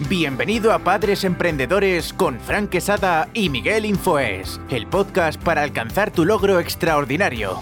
[0.00, 6.24] Bienvenido a Padres Emprendedores con Frank Quesada y Miguel Infoes, el podcast para alcanzar tu
[6.24, 7.60] logro extraordinario.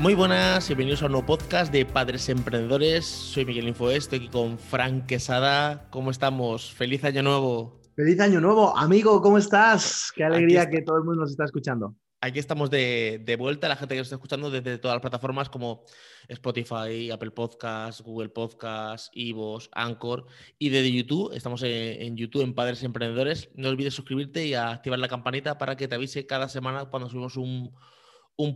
[0.00, 3.06] Muy buenas y bienvenidos a un nuevo podcast de Padres Emprendedores.
[3.06, 5.86] Soy Miguel Infoes, estoy aquí con Frank Quesada.
[5.90, 6.74] ¿Cómo estamos?
[6.74, 7.80] ¡Feliz año nuevo!
[7.94, 8.76] ¡Feliz año nuevo!
[8.76, 10.10] Amigo, ¿cómo estás?
[10.12, 11.94] Qué alegría que todo el mundo nos está escuchando
[12.24, 15.84] aquí estamos de, vuelta, la gente que nos está escuchando desde todas las plataformas como
[16.28, 20.26] Spotify, Apple Podcasts, Google Podcasts, Ivos, Anchor
[20.58, 21.32] y desde YouTube.
[21.34, 23.50] Estamos en, YouTube en Padres Emprendedores.
[23.54, 27.36] No olvides suscribirte y activar la campanita para que te avise cada semana cuando subimos
[27.36, 27.74] un,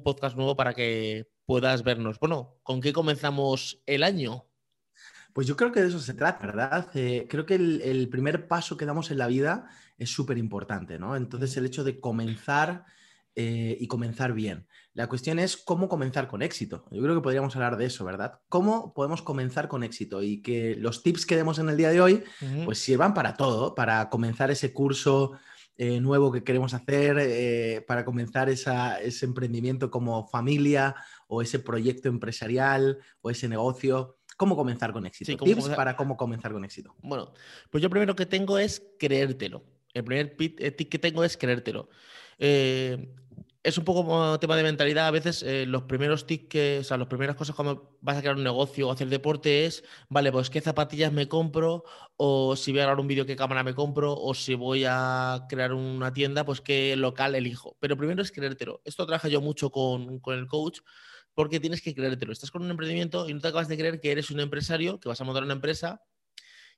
[0.03, 2.19] podcast nuevo para que puedas vernos.
[2.19, 4.47] Bueno, ¿con qué comenzamos el año?
[5.35, 6.89] Pues yo creo que de eso se trata, ¿verdad?
[6.95, 10.99] Eh, creo que el, el, primer paso que damos en la vida es súper importante,
[10.99, 11.17] ¿no?
[11.17, 12.87] Entonces el hecho de comenzar
[13.41, 14.67] eh, y comenzar bien.
[14.95, 16.87] La cuestión es cómo comenzar con éxito.
[16.91, 18.41] Yo creo que podríamos hablar de eso, ¿verdad?
[18.49, 20.25] ¿Cómo podemos comenzar con éxito?
[20.25, 22.25] Y que los tips que demos en el día de hoy,
[22.65, 25.39] pues sirvan para todo, para comenzar ese curso
[25.77, 30.97] eh, nuevo que queremos hacer, eh, para comenzar ese emprendimiento como familia
[31.29, 34.19] o ese proyecto empresarial o ese negocio.
[34.37, 35.45] ¿Cómo comenzar con éxito?
[35.45, 36.97] Tips para cómo comenzar con éxito.
[37.05, 37.33] Bueno,
[37.71, 39.78] pues yo primero que tengo es creértelo.
[39.99, 41.89] El primer tip que tengo es creértelo.
[42.39, 43.15] Eh,
[43.63, 45.07] es un poco como tema de mentalidad.
[45.07, 48.37] A veces eh, los primeros que, o sea, las primeras cosas cuando vas a crear
[48.37, 51.85] un negocio o hacer deporte es, vale, pues qué zapatillas me compro,
[52.17, 55.45] o si voy a grabar un vídeo, qué cámara me compro, o si voy a
[55.49, 57.77] crear una tienda, pues qué local elijo.
[57.81, 58.81] Pero primero es creértelo.
[58.85, 60.81] Esto trabaja yo mucho con el coach
[61.35, 62.33] porque tienes que creértelo.
[62.33, 65.09] Estás con un emprendimiento y no te acabas de creer que eres un empresario, que
[65.09, 66.03] vas a montar una empresa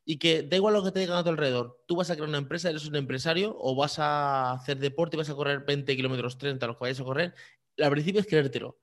[0.04, 2.28] y que da igual lo que te digan a tu alrededor, tú vas a crear
[2.28, 5.96] una empresa, eres un empresario o vas a hacer deporte y vas a correr 20
[5.96, 7.34] kilómetros 30, los que vayas a correr,
[7.78, 8.78] al principio es creértelo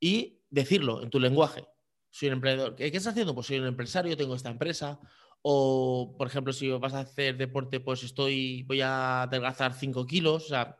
[0.00, 1.66] y decirlo en tu lenguaje.
[2.10, 2.74] Soy un emprendedor.
[2.76, 3.34] ¿Qué, estás haciendo?
[3.34, 4.98] Pues soy un empresario, tengo esta empresa.
[5.42, 10.46] O, por ejemplo, si vas a hacer deporte, pues estoy, voy a adelgazar 5 kilos.
[10.46, 10.78] O sea,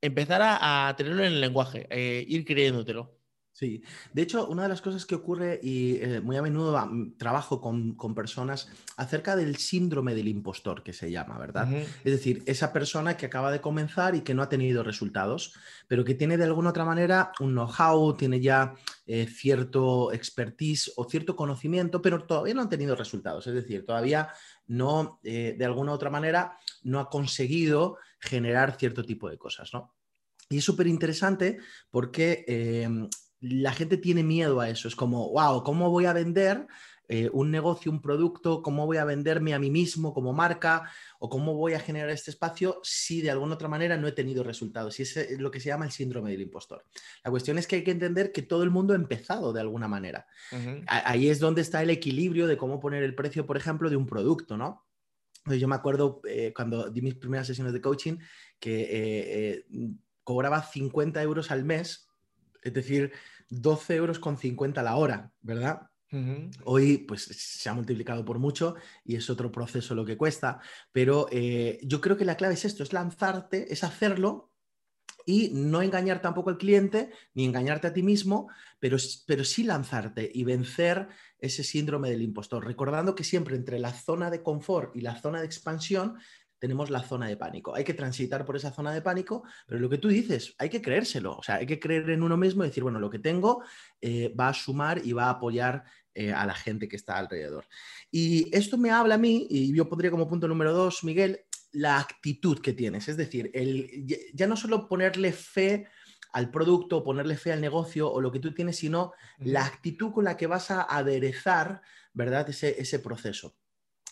[0.00, 3.19] empezar a, tenerlo en el lenguaje, eh, ir creyéndotelo.
[3.60, 3.82] Sí,
[4.14, 7.60] de hecho, una de las cosas que ocurre, y eh, muy a menudo mm, trabajo
[7.60, 11.70] con, personas acerca del síndrome del impostor, que se llama, ¿verdad?
[12.02, 15.52] Es decir, esa persona que acaba de comenzar y que no ha tenido resultados,
[15.88, 18.72] pero que tiene de alguna otra manera un know-how, tiene ya
[19.06, 23.46] eh, cierto expertise o cierto conocimiento, pero todavía no ha tenido resultados.
[23.46, 24.30] Es decir, todavía
[24.68, 29.94] no, eh, de alguna otra manera, no ha conseguido generar cierto tipo de cosas, ¿no?
[30.48, 31.58] Y es súper interesante
[31.90, 33.08] porque em,
[33.40, 34.88] la gente tiene miedo a eso.
[34.88, 36.66] Es como, wow, ¿cómo voy a vender
[37.08, 38.62] eh, un negocio, un producto?
[38.62, 40.90] ¿Cómo voy a venderme a mí mismo como marca?
[41.18, 44.44] ¿O cómo voy a generar este espacio si de alguna otra manera no he tenido
[44.44, 45.00] resultados?
[45.00, 46.84] Y ese es lo que se llama el síndrome del impostor.
[47.24, 49.88] La cuestión es que hay que entender que todo el mundo ha empezado de alguna
[49.88, 50.26] manera.
[50.86, 54.06] Ahí es donde está el equilibrio de cómo poner el precio, por ejemplo, de un
[54.06, 54.86] producto, ¿no?
[55.46, 58.18] Yo me acuerdo eh, cuando di mis primeras sesiones de coaching
[58.58, 59.64] que eh,
[60.22, 62.09] cobraba 50 euros al mes
[62.62, 63.12] es decir,
[63.48, 65.90] 12 euros con 50 la hora, ¿verdad?
[66.64, 70.60] Hoy pues se ha multiplicado por mucho y es otro proceso lo que cuesta,
[70.90, 74.50] pero eh, yo creo que la clave es esto, es lanzarte, es hacerlo
[75.24, 78.48] y no engañar tampoco al cliente ni engañarte a ti mismo,
[78.80, 78.96] pero,
[79.26, 81.06] pero sí lanzarte y vencer
[81.38, 85.38] ese síndrome del impostor, recordando que siempre entre la zona de confort y la zona
[85.38, 86.18] de expansión
[86.60, 87.74] tenemos la zona de pánico.
[87.74, 90.82] Hay que transitar por esa zona de pánico, pero lo que tú dices, hay que
[90.82, 93.64] creérselo, o sea, hay que creer en uno mismo y decir, bueno, lo que tengo
[94.00, 95.84] eh, va a sumar y va a apoyar
[96.14, 97.66] eh, a la gente que está alrededor.
[98.10, 101.40] Y esto me habla a mí, y yo pondría como punto número dos, Miguel,
[101.72, 105.86] la actitud que tienes, es decir, el, ya no solo ponerle fe
[106.32, 110.24] al producto, ponerle fe al negocio o lo que tú tienes, sino la actitud con
[110.24, 111.80] la que vas a aderezar,
[112.12, 112.48] ¿verdad?
[112.48, 113.59] Ese, ese proceso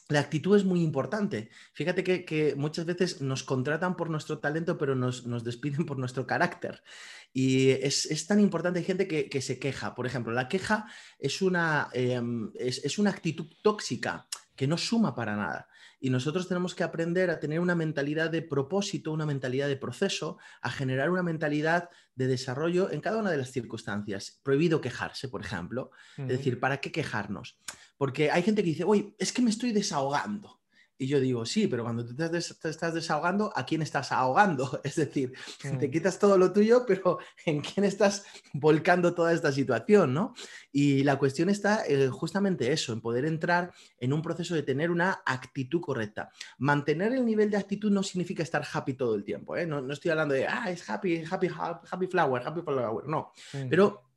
[0.09, 1.51] la actitud es muy importante.
[1.75, 6.83] Fíjate que, muchas veces nos contratan por nuestro talento, pero nos, despiden por nuestro carácter.
[7.33, 9.95] Y es, tan importante, hay gente que, se queja.
[9.95, 10.87] Por ejemplo, la queja
[11.19, 14.27] es una, em, es, una actitud tóxica
[14.57, 15.69] que no suma para nada.
[16.00, 20.39] Y nosotros tenemos que aprender a tener una mentalidad de propósito, una mentalidad de proceso,
[20.62, 24.41] a generar una mentalidad de desarrollo en cada una de las circunstancias.
[24.42, 25.91] Prohibido quejarse, por ejemplo.
[26.16, 27.59] Es decir, ¿para qué quejarnos?
[27.97, 30.58] Porque hay gente que dice, uy, es que me estoy desahogando.
[31.00, 34.80] Y yo digo, sí, pero cuando te, estás desahogando, ¿a quién estás ahogando?
[34.84, 35.33] Es decir,
[35.78, 40.12] te quitas todo lo tuyo, pero ¿en quién estás volcando toda esta situación?
[40.12, 40.34] ¿no?
[40.72, 44.91] Y la cuestión está eh, justamente eso, en poder entrar en un proceso de tener
[44.91, 46.30] una actitud correcta.
[46.59, 49.56] Mantener el nivel de actitud no significa estar happy todo el tiempo.
[49.56, 49.66] ¿eh?
[49.66, 53.06] No, no, estoy hablando de, ah, es happy, happy, happy flower, happy flower.
[53.06, 53.33] No,
[53.71, 54.08] pero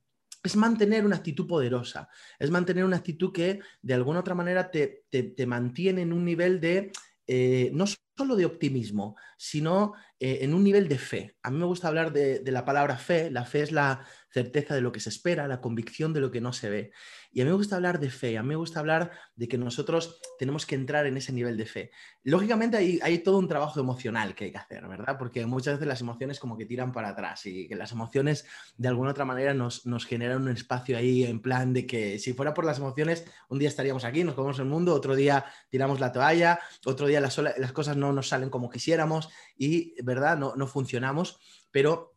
[0.43, 2.09] es mantener una actitud poderosa,
[2.39, 6.59] es mantener una actitud que de alguna otra manera te, te, mantiene en un nivel
[6.59, 6.91] de,
[7.27, 7.85] eh, no
[8.17, 9.93] solo de optimismo, sino
[10.23, 11.35] eh, en un nivel de fe.
[11.41, 14.75] A mí me gusta hablar de, de la palabra fe, la fe es la certeza
[14.75, 16.91] de lo que se espera, la convicción de lo que no se ve.
[17.33, 19.57] Y a mí me gusta hablar de fe, a mí me gusta hablar de que
[19.57, 21.91] nosotros tenemos que entrar en ese nivel de fe.
[22.23, 25.17] Lógicamente hay, hay todo un trabajo emocional que hay que hacer, ¿verdad?
[25.17, 28.45] Porque muchas veces las emociones como que tiran para atrás y que las emociones
[28.77, 32.33] de alguna otra manera nos, nos generan un espacio ahí en plan de que si
[32.33, 35.99] fuera por las emociones, un día estaríamos aquí, nos comemos el mundo, otro día tiramos
[35.99, 40.37] la toalla, otro día las, las cosas no nos salen como quisiéramos y, ¿verdad?
[40.37, 41.39] No, no funcionamos,
[41.71, 42.11] pero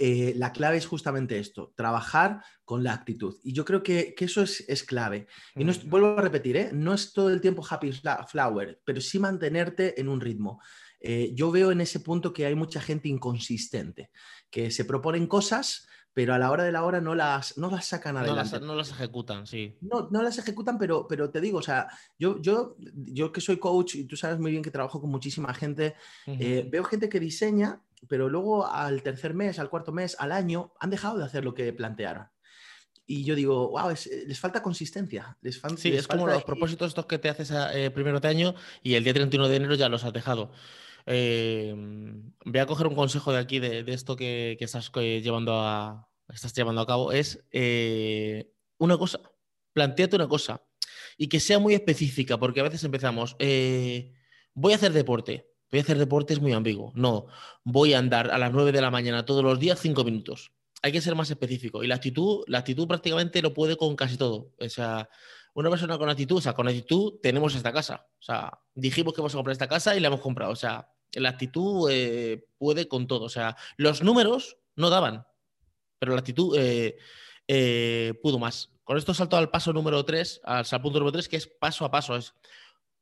[0.00, 3.36] eh, la clave es justamente esto, trabajar con la actitud.
[3.42, 5.26] Y yo creo que, eso es, clave.
[5.56, 6.70] Y no vuelvo a repetir, ¿eh?
[6.72, 7.90] no es todo el tiempo happy
[8.28, 10.60] flower, pero sí mantenerte en un ritmo.
[11.00, 14.10] Eh, yo veo en ese punto que hay mucha gente inconsistente,
[14.50, 17.86] que se proponen cosas, pero a la hora de la hora no las, no las
[17.86, 18.60] sacan adelante.
[18.60, 19.76] No las, ejecutan, sí.
[19.80, 21.88] No, no las ejecutan, pero, pero te digo, o sea,
[22.18, 25.54] yo, yo, yo que soy coach y tú sabes muy bien que trabajo con muchísima
[25.54, 25.94] gente,
[26.26, 30.90] veo gente que diseña pero luego al tercer mes, al cuarto mes, al año, han
[30.90, 32.28] dejado de hacer lo que plantearon.
[33.06, 35.38] Y yo digo, wow, les falta consistencia.
[35.40, 38.54] Les sí, es como los propósitos estos que te haces a, eh, primero de año
[38.82, 40.52] y el día 31 de enero ya los has dejado.
[41.10, 41.74] Eh,
[42.44, 46.80] voy a coger un consejo de aquí, de, esto que, estás, llevando a, estás llevando
[46.82, 47.12] a cabo.
[47.12, 49.20] Es eh, una cosa,
[49.72, 50.62] planteate una cosa
[51.16, 53.36] y que sea muy específica, porque a veces empezamos,
[54.54, 56.92] voy a hacer deporte voy a hacer deporte es muy ambiguo.
[56.94, 57.26] No,
[57.64, 60.52] voy a andar a las 9 de la mañana todos los días 5 minutos.
[60.82, 61.82] Hay que ser más específico.
[61.82, 64.52] Y la actitud, la actitud prácticamente lo puede con casi todo.
[64.58, 65.08] O sea,
[65.54, 68.06] una persona con actitud, o sea, con actitud tenemos esta casa.
[68.18, 70.52] O sea, dijimos que vamos a comprar esta casa y la hemos comprado.
[70.52, 73.24] O sea, la actitud eh, puede con todo.
[73.24, 75.26] O sea, los números no daban,
[75.98, 76.96] pero la actitud eh,
[77.46, 78.70] eh, pudo más.
[78.84, 81.90] Con esto salto al paso número 3, al, punto número 3, que es paso a
[81.90, 82.16] paso.
[82.16, 82.34] Es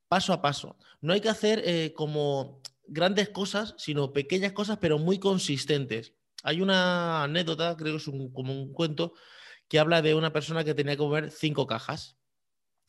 [0.08, 0.76] paso a paso.
[1.00, 6.14] No hay que hacer como grandes cosas, sino pequeñas cosas, pero muy consistentes.
[6.42, 9.14] Hay una anécdota, creo que es como un cuento,
[9.68, 12.16] que habla de una persona que tenía que mover cinco cajas,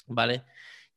[0.08, 0.44] ¿vale?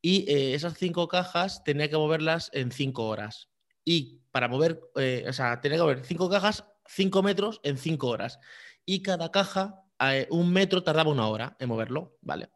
[0.01, 3.50] Y esas cinco cajas tenía que moverlas en cinco horas.
[3.83, 8.07] Y para mover, eh, o sea, tenía que mover cinco cajas, cinco metros en cinco
[8.07, 8.39] horas.
[8.85, 9.83] Y cada caja,
[10.29, 12.49] un metro tardaba una hora en moverlo, ¿vale?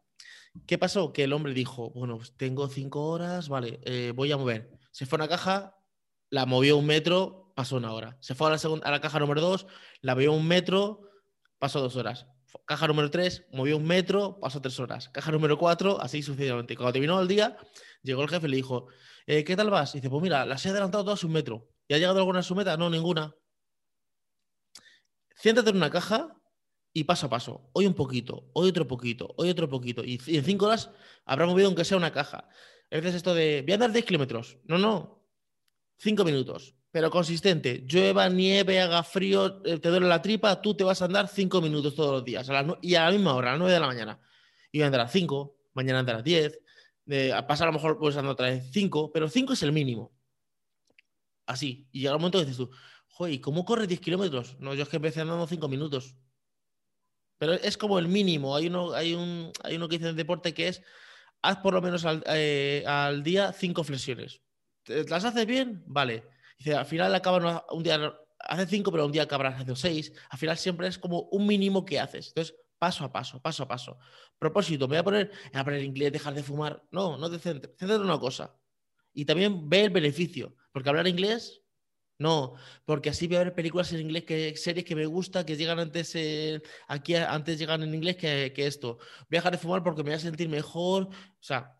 [0.66, 1.12] ¿Qué pasó?
[1.12, 4.70] Que el hombre dijo, bueno, pues tengo cinco horas, vale, eh, voy a mover.
[4.90, 5.76] Se fue a una caja,
[6.30, 8.16] la movió un metro, pasó una hora.
[8.20, 9.66] Se fue a la, segunda, a la caja número dos,
[10.00, 11.02] la movió un metro,
[11.58, 12.26] pasó dos horas.
[12.64, 15.08] Caja número tres, movió un metro, pasó tres horas.
[15.10, 16.76] Caja número cuatro, así sucesivamente.
[16.76, 17.56] Cuando terminó el día,
[18.02, 18.88] llegó el jefe y le dijo,
[19.26, 19.94] eh, ¿qué tal vas?
[19.94, 21.68] Y dice, pues mira, las he adelantado todas un metro.
[21.88, 22.76] ¿Y ha llegado alguna a su meta?
[22.76, 23.34] No, ninguna.
[25.36, 26.36] Siéntate en una caja
[26.92, 27.68] y paso a paso.
[27.72, 30.02] Hoy un poquito, hoy otro poquito, hoy otro poquito.
[30.02, 30.90] Y, en cinco horas
[31.26, 32.48] habrá movido aunque sea una caja.
[32.90, 34.58] A veces esto de, voy a andar 10 kilómetros.
[34.64, 35.22] No, no.
[35.98, 36.74] Cinco minutos.
[36.90, 37.84] Pero consistente.
[37.86, 41.60] Llueva, nieve, haga frío, eh, te duele la tripa, tú te vas a andar cinco
[41.60, 42.48] minutos todos los días.
[42.80, 44.20] y a la misma hora, a las 9 de la mañana.
[44.72, 46.60] Y a andar a 5, mañana a 10.
[47.34, 50.12] a pasar a lo mejor puedes andar otra vez 5, pero 5 es el mínimo.
[51.46, 51.88] Así.
[51.92, 52.70] Y llega un momento que dices tú,
[53.08, 54.56] joder, ¿cómo corres 10 kilómetros?
[54.58, 56.16] No, yo es que empecé andando 5 minutos.
[57.38, 58.56] Pero es como el mínimo.
[58.56, 60.82] Hay uno, hay un, hay uno que dice en deporte que es
[61.42, 62.84] haz por lo menos al, eh,
[63.22, 64.40] día cinco flexiones.
[64.86, 65.82] ¿Las haces bien?
[65.86, 66.24] Vale.
[66.58, 70.12] Dice, al final acaban un día, hace cinco, pero un día acabarás haciendo seis.
[70.30, 72.28] Al final siempre es como un mínimo que haces.
[72.28, 73.98] Entonces, paso a paso, paso a paso.
[74.38, 76.82] Propósito, me voy a poner a aprender inglés, dejar de fumar.
[76.90, 77.74] No, no te centres.
[77.78, 78.56] Céntrate una cosa.
[79.12, 80.54] Y también ve el beneficio.
[80.72, 81.62] Porque hablar inglés
[82.18, 82.54] no,
[82.86, 85.78] porque así voy a ver películas en inglés, que series que me gusta, que llegan
[85.78, 86.16] antes,
[86.88, 88.96] aquí antes llegan en inglés que, esto.
[89.28, 91.04] Voy a dejar de fumar porque me voy a sentir mejor.
[91.04, 91.10] O
[91.40, 91.76] sea,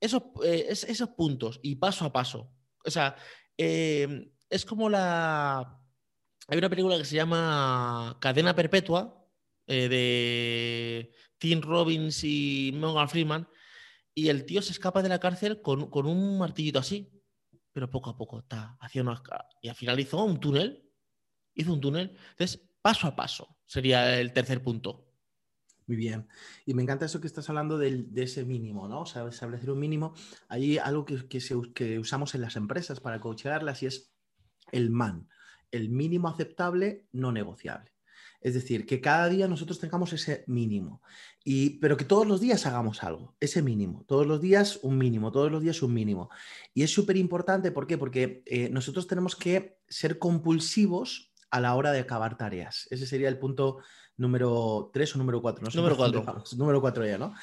[0.00, 2.50] esos, eh, esos puntos y paso a paso.
[2.84, 3.16] O sea,
[3.56, 5.80] em, es como la...
[6.48, 9.26] Hay una película que se llama Cadena Perpetua
[9.66, 13.48] eh, de Tim Robbins y Morgan Freeman
[14.14, 17.14] y el tío se escapa de la cárcel con, con un martillito así
[17.74, 19.20] pero poco a poco está haciendo
[19.60, 20.88] y al final hizo un túnel,
[21.54, 22.16] hizo un túnel.
[22.30, 25.03] Entonces, paso a paso sería el tercer punto.
[25.86, 26.26] Muy bien.
[26.64, 29.02] Y me encanta eso que estás hablando de ese mínimo, ¿no?
[29.02, 30.14] O sea, establecer un mínimo.
[30.48, 31.26] Hay algo que,
[31.74, 34.14] que usamos en las empresas para coachearlas y es
[34.72, 35.28] el MAN,
[35.70, 37.92] el mínimo aceptable no negociable.
[38.40, 41.00] Es decir, que cada día nosotros tengamos ese mínimo,
[41.42, 45.32] y, pero que todos los días hagamos algo, ese mínimo, todos los días un mínimo,
[45.32, 46.28] todos los días un mínimo.
[46.74, 47.96] Y es súper importante, ¿por qué?
[47.96, 52.86] Porque eh, nosotros tenemos que ser compulsivos a la hora de acabar tareas.
[52.90, 53.78] Ese sería el punto
[54.16, 55.76] número 3 o número 4, no sé.
[55.76, 56.44] Número 4.
[56.56, 57.28] Número 4 ya, ¿no?
[57.28, 57.34] Mm.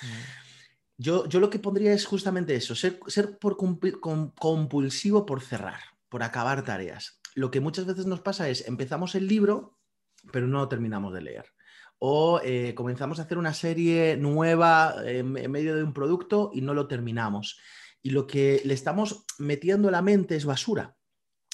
[0.98, 6.22] Yo, yo, lo que pondría es justamente eso, ser, ser por compulsivo por cerrar, por
[6.22, 7.20] acabar tareas.
[7.34, 9.80] Lo que muchas veces nos pasa es, empezamos el libro,
[10.32, 11.46] pero no lo terminamos de leer.
[11.98, 16.74] O eh, comenzamos a hacer una serie nueva en medio de un producto y no
[16.74, 17.60] lo terminamos.
[18.04, 20.98] Y lo que le estamos metiendo a la mente es basura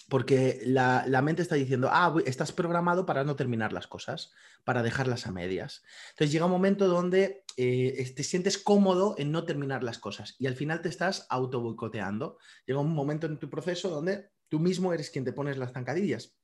[0.10, 4.32] porque la, mente está diciendo, ah, estás programado para no terminar las cosas,
[4.64, 5.84] para dejarlas a medias.
[6.12, 10.48] Entonces llega un momento donde eh, te sientes cómodo en no terminar las cosas y
[10.48, 12.38] al final te estás auto boicoteando.
[12.66, 16.38] Llega un momento en tu proceso donde tú mismo eres quien te pones las zancadillas.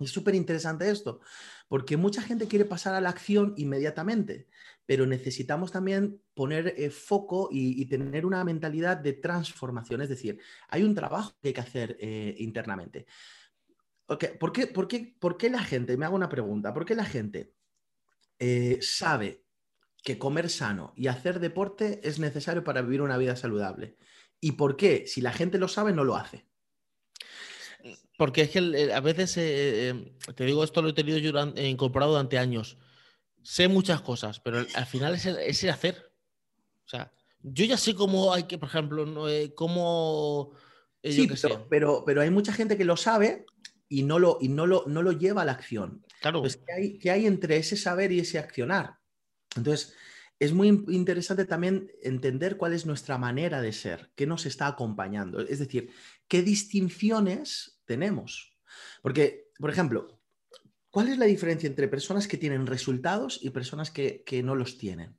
[0.00, 1.20] Es súper interesante esto,
[1.68, 4.48] porque mucha gente quiere pasar a la acción inmediatamente,
[4.86, 10.38] pero necesitamos también poner eh, foco y, tener una mentalidad de transformación, es decir,
[10.68, 13.06] hay un trabajo que hay que hacer eh, internamente.
[14.06, 17.54] ¿por, qué, por, qué, ¿Por la gente, me hago una pregunta, por qué la gente
[18.38, 19.42] eh, sabe
[20.02, 23.96] que comer sano y hacer deporte es necesario para vivir una vida saludable?
[24.40, 26.46] ¿Y por qué, si la gente lo sabe, no lo hace?
[28.18, 32.78] Porque es que a veces, te digo, esto lo he tenido yo incorporado durante años.
[33.44, 36.10] Sé muchas cosas, pero al final es el, hacer.
[36.84, 40.52] O sea, yo ya sé cómo hay que, por ejemplo, no, eh, cómo...
[41.02, 41.28] sí,
[41.68, 43.44] pero, pero, hay mucha gente que lo sabe
[43.88, 46.04] y no lo, y no lo, no lo lleva a la acción.
[46.22, 46.42] Claro.
[46.42, 48.96] ¿qué hay, ¿qué hay entre ese saber y ese accionar?
[49.54, 49.94] Entonces,
[50.38, 55.40] es muy interesante también entender cuál es nuestra manera de ser, qué nos está acompañando.
[55.40, 55.90] Es decir,
[56.28, 58.56] qué distinciones tenemos.
[59.02, 60.20] Porque, por ejemplo,
[60.94, 65.18] ¿cuál es la diferencia entre personas que tienen resultados y personas que, no los tienen?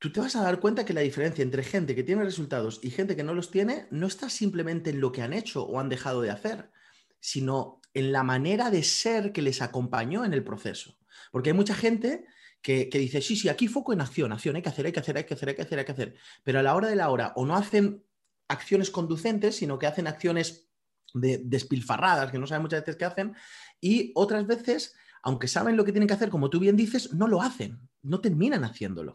[0.00, 2.90] Tú te vas a dar cuenta que la diferencia entre gente que tiene resultados y
[2.90, 5.88] gente que no los tiene no está simplemente en lo que han hecho o han
[5.88, 6.72] dejado de hacer,
[7.20, 10.98] sino en la manera de ser que les acompañó en el proceso.
[11.30, 12.26] Porque hay mucha gente
[12.60, 14.98] que, que, dice, sí, sí, aquí foco en acción, acción, hay que hacer, hay que
[14.98, 16.16] hacer, hay que hacer, hay que hacer, hay que hacer.
[16.42, 18.04] Pero a la hora de la hora o no hacen
[18.48, 20.73] acciones conducentes, sino que hacen acciones
[21.14, 23.34] de, despilfarradas, que no saben muchas veces qué hacen,
[23.80, 27.26] y otras veces, aunque saben lo que tienen que hacer, como tú bien dices, no
[27.26, 29.14] lo hacen, no terminan haciéndolo.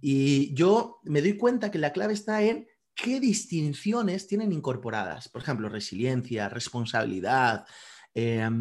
[0.00, 5.28] Y yo me doy cuenta que la clave está en qué distinciones tienen incorporadas.
[5.28, 7.64] Por ejemplo, resiliencia, responsabilidad,
[8.12, 8.58] em,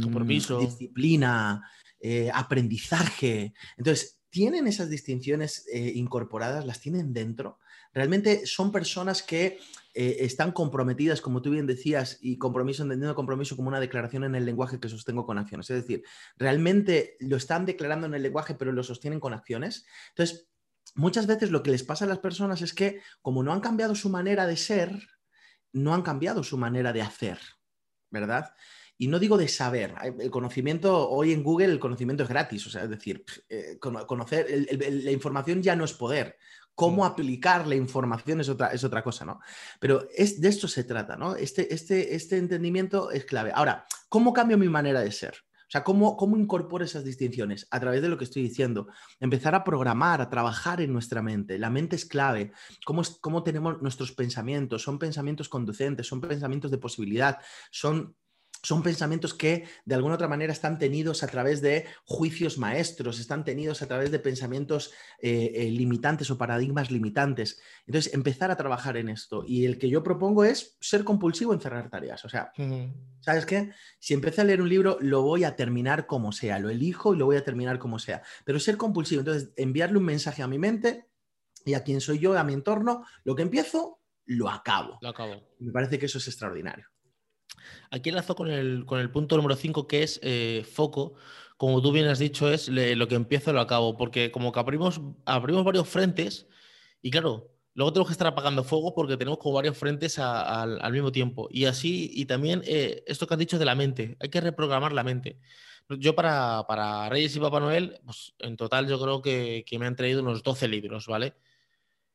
[0.60, 1.68] disciplina,
[2.00, 3.54] eh, aprendizaje.
[3.76, 7.60] Entonces, tienen esas distinciones eh, incorporadas, las tienen dentro.
[7.94, 9.60] Realmente son personas que
[10.00, 14.36] eh, están comprometidas, como tú bien decías, y compromiso, entendiendo compromiso como una declaración en
[14.36, 15.72] el lenguaje que sostengo con acciones.
[15.72, 16.04] Es decir,
[16.38, 19.88] realmente lo están declarando en el lenguaje, pero lo sostienen con acciones.
[20.10, 20.50] Entonces,
[20.94, 23.96] muchas veces lo que les pasa a las personas es que, como no han cambiado
[23.96, 24.92] su manera de ser,
[25.74, 27.40] no han cambiado su manera de hacer,
[28.12, 28.54] ¿verdad?
[28.98, 29.94] Y no digo de saber.
[30.20, 32.66] El conocimiento, hoy en Google el conocimiento es gratis.
[32.68, 36.38] O sea, es decir, eh, conocer, la información ya no es poder
[36.78, 39.40] cómo aplicar la información es otra, es otra cosa, ¿no?
[39.80, 41.36] Pero es, de esto se trata, ¿no?
[41.36, 43.52] Este, este, este entendimiento es clave.
[43.52, 45.34] Ahora, ¿cómo cambio mi manera de ser?
[45.68, 47.68] O sea, ¿cómo, ¿cómo incorporo esas distinciones?
[47.72, 48.90] A través de lo que estoy diciendo.
[49.20, 51.58] Empezar a programar, a trabajar en nuestra mente.
[51.58, 52.52] La mente es clave.
[52.86, 54.84] ¿Cómo, es, cómo tenemos nuestros pensamientos?
[54.84, 57.40] Son pensamientos conducentes, son pensamientos de posibilidad,
[57.72, 58.16] son
[58.64, 63.44] son pensamientos que de alguna otra manera están tenidos a través de juicios maestros, están
[63.44, 67.60] tenidos a través de pensamientos eh, eh, limitantes o paradigmas limitantes.
[67.86, 69.44] Entonces, empezar a trabajar en esto.
[69.46, 72.26] Y el que yo propongo es ser compulsivo en cerrar tareas.
[72.26, 72.52] O sea,
[73.22, 73.72] ¿sabes qué?
[74.00, 76.60] Si empecé a leer un libro, lo voy a terminar como sea.
[76.60, 78.22] Lo elijo y lo voy a terminar como sea.
[78.44, 81.08] Pero ser compulsivo, entonces, enviarle un mensaje a mi mente
[81.66, 84.98] y a quien soy yo, a mi entorno, lo que empiezo, lo acabo.
[85.02, 85.36] Lo acabo.
[85.60, 86.88] Me parece que eso es extraordinario.
[87.92, 91.14] Aquí enlazo con el, con el punto número 5, que es eh, foco.
[91.58, 95.02] Como tú bien has dicho, es lo que empiezo lo acabo, porque como que abrimos,
[95.26, 96.48] abrimos varios frentes
[97.02, 101.12] y claro, luego tenemos que estar apagando fuego porque tenemos como varios frentes al mismo
[101.12, 101.48] tiempo.
[101.52, 104.94] Y así, y también eh, esto que has dicho de la mente, hay que reprogramar
[104.94, 105.40] la mente.
[105.90, 109.86] Yo para, para Reyes y Papá Noel, pues en total yo creo que, que me
[109.86, 111.36] han traído unos 12 libros, ¿vale?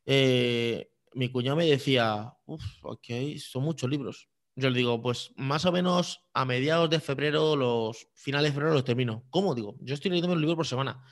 [0.05, 3.07] Eh, mi cuñado me decía, uff, ok,
[3.39, 4.29] son muchos libros.
[4.55, 8.75] Yo le digo, pues más o menos a mediados de febrero, los finales de febrero
[8.75, 9.25] los termino.
[9.31, 9.55] ¿Cómo?
[9.55, 11.03] Digo, yo estoy leyendo un libro por semana.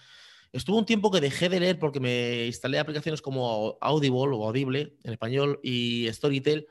[0.53, 4.97] Estuvo un tiempo que dejé de leer porque me instalé aplicaciones como Audible o Audible
[5.05, 6.67] en español y Storytel,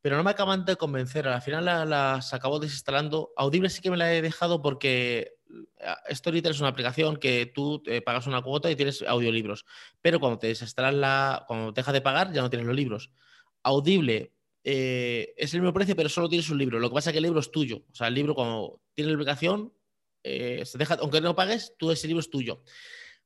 [0.00, 1.28] pero no me acaban de convencer.
[1.28, 3.32] Al final las, acabo desinstalando.
[3.36, 5.34] Audible sí que me la he dejado porque
[5.78, 9.64] eh, Storytel es una aplicación que tú eh, pagas una cuota y tienes audiolibros,
[10.00, 13.12] pero cuando te desinstalas la, cuando dejas de pagar ya no tienes los libros.
[13.62, 14.32] Audible
[14.70, 16.78] eh, es el mismo precio, pero solo tienes un libro.
[16.78, 17.84] Lo que pasa es que el libro es tuyo.
[17.90, 19.72] O sea, el libro, cuando tiene la obligación,
[20.22, 22.62] eh, deja, aunque no pagues, tú ese libro es tuyo.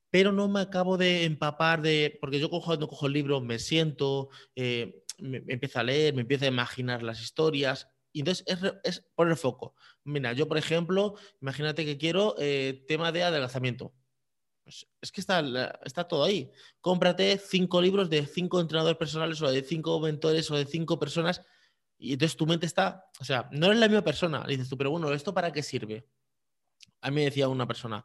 [0.09, 3.59] Pero no me acabo de empapar de, porque yo cojo, no cojo el libro, me
[3.59, 7.89] siento, eh, me, empiezo a leer, me empiezo a imaginar las historias.
[8.13, 9.75] Y entonces es, es poner foco.
[10.05, 12.37] Mira, yo por ejemplo, imagínate que quiero
[12.87, 13.93] tema de adelgazamiento.
[14.65, 15.41] Pues es que está,
[15.85, 16.51] está todo ahí.
[16.81, 21.43] Cómprate cinco libros de cinco entrenadores personales o de cinco mentores o de cinco personas
[22.03, 24.45] y entonces tu mente está, o sea, no eres la misma persona.
[24.49, 26.05] dices tú, pero bueno, ¿esto para qué sirve?
[27.01, 28.05] A mí me decía una persona,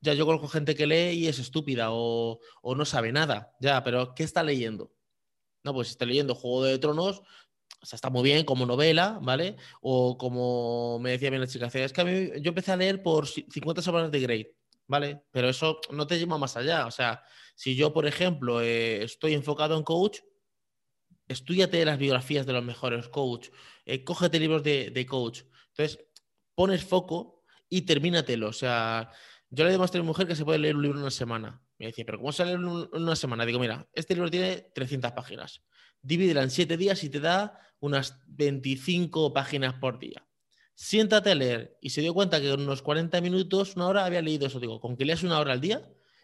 [0.00, 3.54] ya yo conozco gente que lee y es estúpida o, no sabe nada.
[3.60, 4.94] Ya, pero ¿qué está leyendo?
[5.62, 7.20] No, pues está leyendo Juego de Tronos,
[7.82, 9.56] o sea, está muy bien como novela, ¿vale?
[9.82, 13.02] O como me decía bien la chica, es que a mí yo empecé a leer
[13.02, 14.56] por 50 semanas de Grey,
[14.86, 15.22] ¿vale?
[15.30, 16.86] Pero eso no te lleva más allá.
[16.86, 17.22] O sea,
[17.54, 20.20] si yo, por ejemplo, eh, estoy enfocado en coach,
[21.28, 23.48] estudiate las biografías de los mejores coach,
[23.84, 25.42] eh, cógete libros de, coach.
[25.68, 25.98] Entonces,
[26.54, 28.48] pones foco y termínatelo.
[28.48, 29.10] O sea,
[29.50, 31.62] yo le demostré a mi mujer que se puede leer un libro en una semana.
[31.78, 33.44] Me decía, ¿pero cómo se leer en una semana?
[33.44, 35.62] Digo, mira, este libro tiene 300 páginas.
[36.02, 40.26] Divídela en 7 días y te da unas 25 páginas por día.
[40.74, 41.78] Siéntate a leer.
[41.80, 44.60] Y se dio cuenta que en unos 40 minutos, una hora, había leído eso.
[44.60, 45.82] Digo, con que leas una hora al día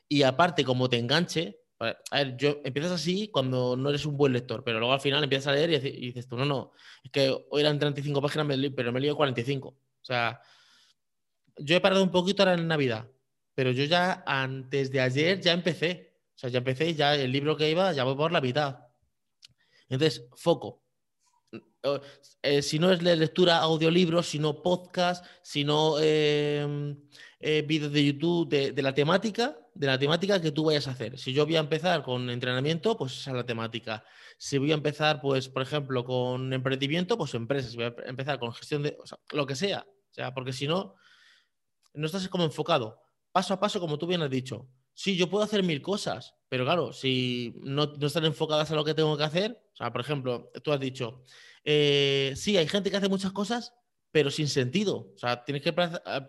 [0.08, 4.34] y aparte, como te enganche, a ver, yo, empiezas así cuando no eres un buen
[4.34, 7.34] lector, pero luego al final empiezas a leer y, dices tú, no, no, es que
[7.48, 9.68] hoy eran 35 páginas, pero me he leído 45.
[9.68, 10.40] O sea,
[11.56, 13.08] yo he parado un poquito ahora en Navidad,
[13.54, 16.18] pero yo ya antes de ayer ya empecé.
[16.34, 18.78] O sea, ya empecé, ya el libro que iba, ya voy por la mitad.
[19.88, 20.79] Entonces, foco.
[22.42, 26.94] Eh, si no es lectura audiolibros, sino podcast, sino eh,
[27.38, 31.18] eh, vídeos de YouTube de, la temática, de la temática que tú vayas a hacer.
[31.18, 34.04] Si yo voy a empezar con entrenamiento, pues esa es la temática.
[34.36, 37.72] Si voy a empezar, pues, por ejemplo, con emprendimiento, pues empresas.
[37.72, 39.86] Si voy a empezar con gestión de, o sea, lo que sea.
[39.88, 40.96] O sea, porque si no,
[41.94, 43.00] no estás como enfocado.
[43.32, 44.68] Paso a paso, como tú bien has dicho.
[45.00, 48.84] Sí, yo puedo hacer mil cosas, pero claro, si no, no están enfocadas a lo
[48.84, 51.24] que tengo que hacer, o sea, por ejemplo, tú has dicho,
[51.64, 53.72] eh, sí, hay gente que hace muchas cosas,
[54.10, 55.10] pero sin sentido.
[55.14, 55.74] O sea, tienes que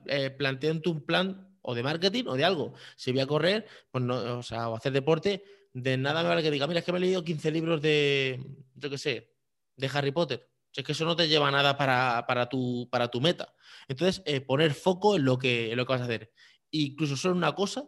[0.08, 2.74] eh, plantearte un plan o de marketing o de algo.
[2.95, 5.43] Si voy a correr, pues no, o sea, o hacer deporte,
[5.74, 8.41] de nada me vale que diga, mira, es que me he leído 15 libros de,
[8.76, 9.34] yo qué sé,
[9.76, 10.50] de Harry Potter.
[10.74, 13.54] Es que eso no te lleva nada para, tu, para tu meta.
[13.89, 16.32] Entonces, eh, poner foco en lo, que, en lo que vas a hacer.
[16.69, 17.86] Incluso solo una cosa,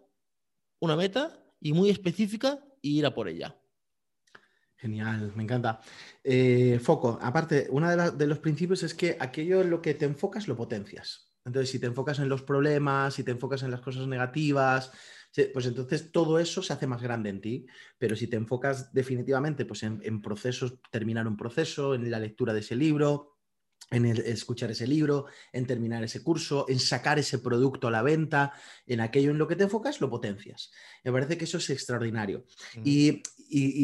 [0.84, 3.56] una meta y muy específica y ir a por ella.
[4.76, 5.80] Genial, me encanta.
[6.22, 10.50] Eh, foco, aparte, uno de, los principios es que aquello en lo que te enfocas
[10.50, 11.32] lo potencias.
[11.46, 14.92] Entonces, si te enfocas en los problemas, si te enfocas en las cosas negativas,
[15.54, 17.66] pues entonces todo eso se hace más grande en ti.
[17.98, 22.60] Pero si te enfocas definitivamente pues en procesos, terminar un proceso, en la lectura de
[22.60, 23.33] ese libro,
[23.94, 28.52] en escuchar ese libro, en terminar ese curso, en sacar ese producto a la venta,
[28.88, 30.72] en aquello en lo que te enfocas, lo potencias.
[31.04, 32.46] Me parece que eso es extraordinario.
[32.84, 33.22] y,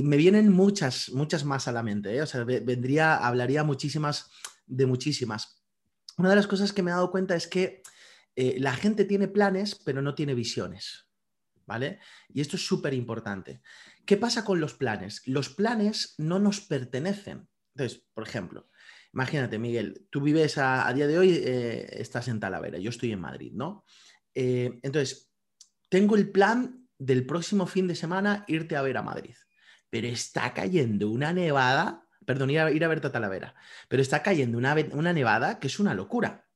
[0.03, 2.15] me vienen muchas, muchas más a la mente.
[2.15, 2.23] ¿eh?
[2.23, 4.31] O sea, vendría, hablaría muchísimas,
[4.65, 5.61] de muchísimas.
[6.17, 7.83] Una de las cosas que me he dado cuenta es que
[8.35, 11.05] eh, la gente tiene planes, pero no tiene visiones.
[11.67, 11.99] ¿Vale?
[12.29, 13.61] Y esto es súper importante.
[14.07, 15.21] ¿Qué pasa con los planes?
[15.27, 17.47] Los planes no nos pertenecen.
[17.75, 18.67] Entonces, por ejemplo,
[19.13, 23.19] Imagínate, Miguel, tú vives a, día de hoy, eh, estás en Talavera, yo estoy en
[23.19, 23.83] Madrid, ¿no?
[24.35, 25.31] Eh, entonces,
[25.89, 29.35] tengo el plan del próximo fin de semana irte a ver a Madrid,
[29.89, 33.55] pero está cayendo una nevada, perdón, ir a, ir a verte a Talavera,
[33.87, 36.48] pero está cayendo una, una nevada que es una locura.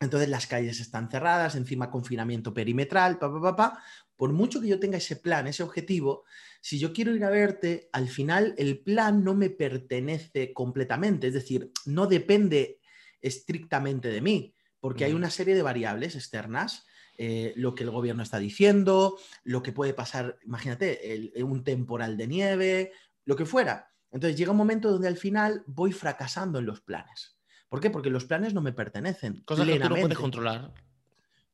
[0.00, 3.82] Entonces las calles están cerradas, encima confinamiento perimetral, pa, pa, pa,
[4.16, 6.24] Por mucho que yo tenga ese plan, ese objetivo,
[6.60, 11.34] si yo quiero ir a verte, al final el plan no me pertenece completamente, es
[11.34, 12.80] decir, no depende
[13.20, 18.22] estrictamente de mí, porque hay una serie de variables externas, eh, lo que el gobierno
[18.22, 22.92] está diciendo, lo que puede pasar, imagínate, un temporal de nieve,
[23.24, 23.90] lo que fuera.
[24.10, 27.33] Entonces llega un momento donde al final voy fracasando en los planes.
[27.68, 27.90] ¿Por qué?
[27.90, 29.42] Porque los planes no me pertenecen.
[29.44, 30.72] Cosas que tú no puedes controlar.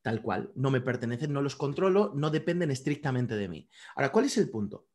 [0.02, 3.68] Tal cual, no me pertenecen, no los controlo, no dependen estrictamente de mí.
[3.94, 4.88] Ahora, ¿cuál es el punto?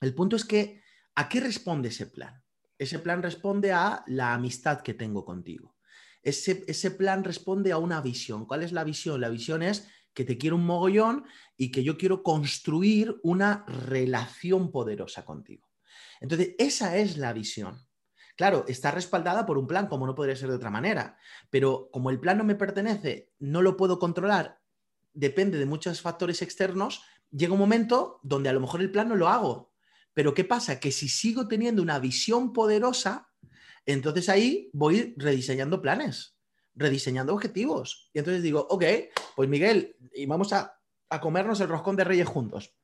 [0.00, 0.82] El punto es que,
[1.16, 2.42] ¿a qué responde ese plan?
[2.78, 5.74] Ese plan responde a la amistad que tengo contigo.
[6.22, 8.46] Ese, ese, plan responde a una visión.
[8.46, 9.20] ¿Cuál es la visión?
[9.20, 11.24] La visión es que te quiero un mogollón
[11.56, 15.68] y que yo quiero construir una relación poderosa contigo.
[16.20, 17.85] Entonces, esa es la visión.
[18.36, 21.16] Claro, está respaldada por un plan, como no podría ser de otra manera,
[21.50, 24.60] pero como el plan no me pertenece, no lo puedo controlar,
[25.14, 29.16] depende de muchos factores externos, llega un momento donde a lo mejor el plan no
[29.16, 29.72] lo hago,
[30.12, 30.78] pero ¿qué pasa?
[30.78, 33.28] Que si sigo teniendo una visión poderosa,
[33.86, 36.36] entonces ahí voy rediseñando planes.
[36.78, 38.10] rediseñando objetivos.
[38.12, 38.84] Y entonces digo, ok,
[39.34, 42.74] pues Miguel, y vamos a, a comernos el roscón de reyes juntos.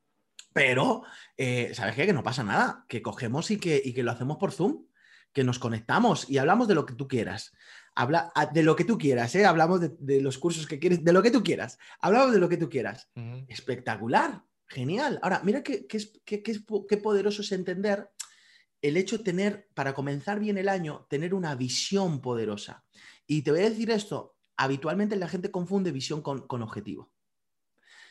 [0.55, 1.03] Pero,
[1.37, 2.07] eh, ¿sabes qué?
[2.07, 4.87] Que no pasa nada, que cogemos y que, y que lo hacemos por Zoom,
[5.33, 7.53] que nos conectamos y hablamos de lo que tú quieras.
[7.95, 9.45] Habla de lo que tú quieras, ¿eh?
[9.45, 11.79] Hablamos de, los cursos que quieres, de lo que tú quieras.
[12.01, 13.11] Hablamos de lo que tú quieras.
[13.49, 15.19] Espectacular, genial.
[15.23, 18.09] Ahora, mira qué, qué, qué, qué poderoso es entender
[18.83, 22.85] el hecho de tener, para comenzar bien el año, tener una visión poderosa.
[23.27, 27.13] Y te voy a decir esto, habitualmente la gente confunde visión con, con objetivo.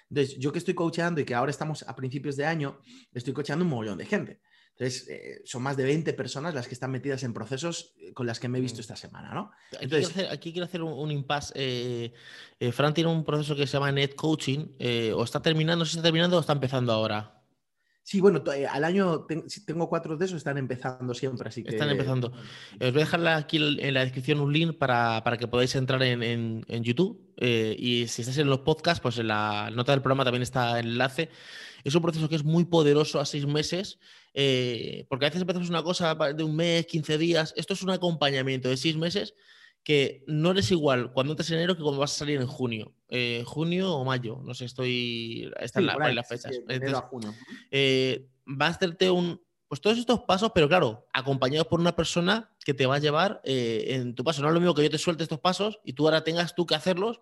[0.09, 2.79] Entonces, yo que estoy coachando y que ahora estamos a principios de año,
[3.13, 4.41] estoy coachando un mogollón de gente.
[4.81, 8.25] Entonces, eh, son más de 20 personas las que están metidas en procesos eh, con
[8.25, 8.81] las que me he visto mm.
[8.81, 9.51] esta semana, ¿no?
[9.79, 11.53] Entonces, aquí, quiero hacer, un, impasse.
[11.55, 14.69] Eh, Fran tiene un proceso que se llama Net Coaching,
[15.15, 17.41] o está terminando, si está terminando o está empezando ahora.
[18.03, 19.27] Sí, bueno, eh, al año
[19.65, 21.69] tengo cuatro de esos, están empezando siempre, así que...
[21.69, 22.29] Están empezando.
[22.31, 26.65] Os voy a dejar aquí en la descripción un link para, que podáis entrar en,
[26.83, 30.43] YouTube eh, y si estáis en los podcasts, pues en la nota del programa también
[30.43, 31.29] está el enlace.
[31.83, 33.97] Es un proceso que es muy poderoso a seis meses,
[34.35, 37.53] eh, porque a veces empezamos una cosa de un mes, 15 días.
[37.57, 39.33] Esto es un acompañamiento de seis meses
[39.83, 42.93] que no eres igual cuando entras en enero que cuando vas a salir en junio.
[43.09, 45.51] Eh, junio o mayo, no sé, estoy.
[45.59, 46.51] Están las fechas.
[47.71, 49.41] Eh, va a hacerte un.
[49.67, 53.41] Pues todos estos pasos, pero claro, acompañados por una persona que te va a llevar
[53.45, 54.41] eh, en tu paso.
[54.41, 56.65] No es lo mismo que yo te suelte estos pasos y tú ahora tengas tú
[56.65, 57.21] que hacerlos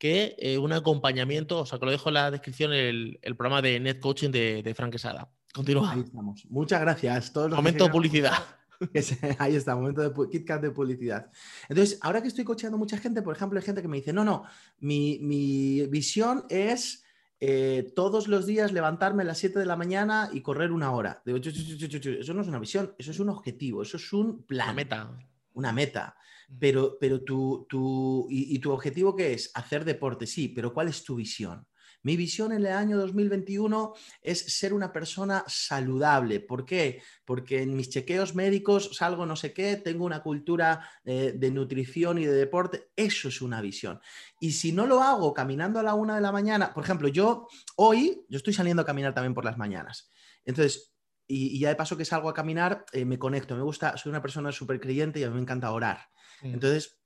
[0.00, 3.78] que un acompañamiento, o sea, que lo dejo en la descripción el, el programa de
[3.78, 5.30] Net Coaching de, de Frank Quesada.
[5.52, 5.92] Continúa.
[5.92, 6.46] Ahí estamos.
[6.48, 7.32] Muchas gracias.
[7.32, 8.32] Todos Momento de publicidad.
[9.38, 11.30] Ahí está, momento de KitKat de publicidad.
[11.68, 14.24] Entonces, ahora que estoy cocheando mucha gente, por ejemplo, hay gente que me dice, no,
[14.24, 14.44] no,
[14.78, 17.04] mi, visión es
[17.40, 21.22] eh, todos los días levantarme a las 7 de la mañana y correr una hora.
[21.26, 24.68] eso no es una visión, eso es un objetivo, eso es un plan.
[24.68, 25.18] Una meta.
[25.52, 26.16] Una meta.
[26.58, 29.50] Pero, pero tu, tu y, tu objetivo qué es?
[29.54, 31.66] Hacer deporte, sí, pero ¿cuál es tu visión?
[32.02, 36.40] Mi visión en el año 2021 es ser una persona saludable.
[36.40, 37.02] ¿Por qué?
[37.26, 42.18] Porque en mis chequeos médicos salgo no sé qué, tengo una cultura eh, de nutrición
[42.18, 42.88] y de deporte.
[42.96, 44.00] Eso es una visión.
[44.40, 47.46] Y si no lo hago caminando a la una de la mañana, por ejemplo, yo
[47.76, 50.10] hoy, yo estoy saliendo a caminar también por las mañanas.
[50.46, 50.94] Entonces,
[51.26, 53.54] y, ya de paso que salgo a caminar, eh, me conecto.
[53.54, 56.08] Me gusta, soy una persona súper creyente y a mí me encanta orar.
[56.42, 56.54] Mm.
[56.54, 57.00] Entonces,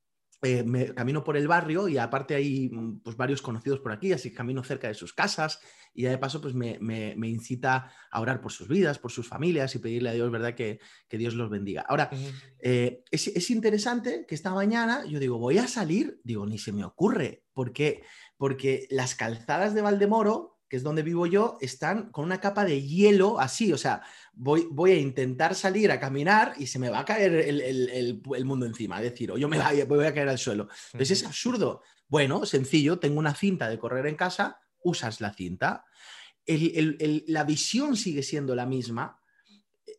[0.45, 4.13] eh, me camino por el barrio y aparte hay mm, pues, varios conocidos por aquí,
[4.13, 5.59] así que camino cerca de sus casas
[5.95, 9.75] y ya de paso pues me, incita a orar por sus vidas, por sus familias
[9.75, 10.55] y pedirle a Dios, ¿verdad?
[10.55, 11.83] Que, Dios los bendiga.
[11.89, 12.11] Ahora,
[12.59, 16.85] eh, es, interesante que esta mañana yo digo, voy a salir, digo, ni se me
[16.85, 18.03] ocurre, ¿por qué?
[18.37, 22.83] Porque las calzadas de Valdemoro que es donde vivo yo, están con una capa de
[22.83, 27.01] hielo así, o sea, voy, voy a intentar salir a caminar y se me va
[27.01, 30.69] a caer el, mundo encima, es decir, o yo me voy a caer al suelo.
[30.93, 31.83] Entonces es absurdo.
[32.09, 35.85] Bueno, sencillo, tengo una cinta de correr en casa, usas la cinta.
[36.47, 39.21] la visión sigue siendo la misma,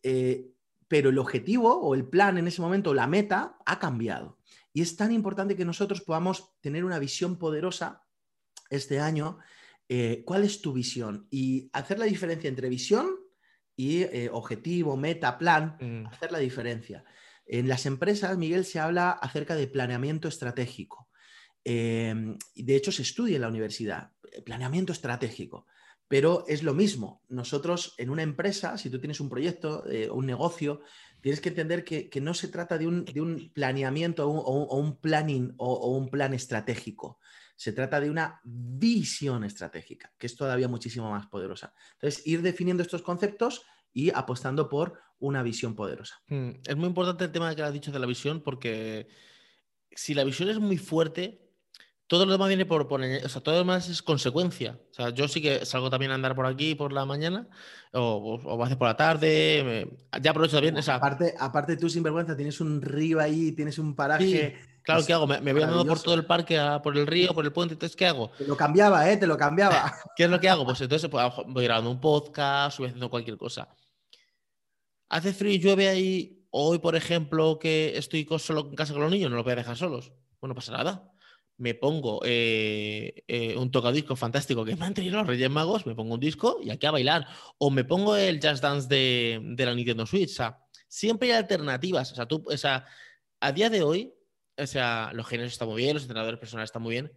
[0.02, 0.50] eh,
[0.88, 4.38] pero el objetivo o el plan en ese momento, la meta, ha cambiado.
[4.72, 8.04] Y es tan importante que nosotros podamos tener una visión poderosa
[8.70, 9.38] este año
[9.88, 11.26] eh, ¿cuál es tu visión?
[11.30, 13.08] Y hacer la diferencia entre visión
[13.76, 16.06] y eh, objetivo, meta, plan, mm.
[16.08, 17.04] hacer la diferencia.
[17.46, 21.08] En las empresas, Miguel, se habla acerca de planeamiento estratégico.
[21.62, 25.66] Em, de hecho, se estudia en la universidad, eh, planeamiento estratégico.
[26.08, 27.22] Pero es lo mismo.
[27.28, 30.82] Nosotros en una empresa, si tú tienes un proyecto, un negocio,
[31.20, 36.08] tienes que entender que, no se trata de un, planeamiento o un, planning o, un
[36.08, 37.18] plan estratégico.
[37.56, 41.74] Se trata de una visión estratégica, que es todavía muchísimo más poderosa.
[41.94, 46.16] Entonces, ir definiendo estos conceptos y apostando por una visión poderosa.
[46.28, 49.08] Mm, es muy importante el tema que has dicho de la visión, porque
[49.90, 51.46] si la visión es muy fuerte,
[52.06, 54.78] todo lo demás viene por, poner, o sea, todo lo demás es consecuencia.
[54.90, 57.48] O sea, yo sí que salgo también a andar por aquí por la mañana
[57.92, 59.90] o, o, a hacer por la tarde.
[60.22, 60.76] ya aprovecho también.
[60.76, 64.56] O aparte, aparte tú, sinvergüenza, tienes un río ahí, tienes un paraje.
[64.86, 65.26] Claro, ¿qué hago?
[65.26, 68.06] Me, voy andando por todo el parque, por el río, por el puente, entonces, ¿qué
[68.06, 68.30] hago?
[68.38, 69.16] Te lo cambiaba, ¿eh?
[69.16, 69.92] Te lo cambiaba.
[70.16, 70.64] ¿Qué es lo que hago?
[70.64, 73.68] Pues entonces pues, voy grabando un podcast, voy haciendo cualquier cosa.
[75.08, 76.46] Hace frío y llueve ahí.
[76.50, 79.56] Hoy, por ejemplo, que estoy solo en casa con los niños, no los voy a
[79.56, 80.12] dejar solos.
[80.40, 81.10] Bueno, pasa nada.
[81.56, 85.96] Me pongo eh, eh, un tocadisco fantástico que me han traído los Reyes Magos, me
[85.96, 87.26] pongo un disco y aquí a bailar.
[87.58, 90.30] O me pongo el Jazz Dance de, de la Nintendo Switch.
[90.30, 92.12] O sea, siempre hay alternativas.
[92.12, 92.86] O sea, tú, o sea,
[93.40, 94.15] a día de hoy
[94.58, 97.12] o sea, los genios están muy bien, los entrenadores personales están muy bien,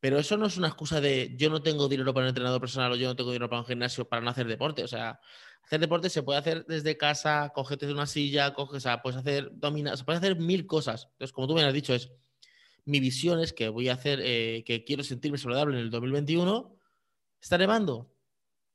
[0.00, 2.90] pero eso no es una excusa de yo no tengo dinero para un entrenador personal
[2.92, 4.82] o yo no tengo dinero para un gimnasio para no hacer deporte.
[4.82, 5.20] O sea,
[5.62, 9.16] hacer deporte se puede hacer desde casa, cogerte de una silla, coges, o sea, puedes
[9.16, 11.08] hacer dominar, se puede hacer mil cosas.
[11.12, 12.10] Entonces, como tú me has dicho, es
[12.84, 16.76] mi visión es que voy a hacer, eh, que quiero sentirme saludable en el 2021,
[17.40, 18.12] está nevando.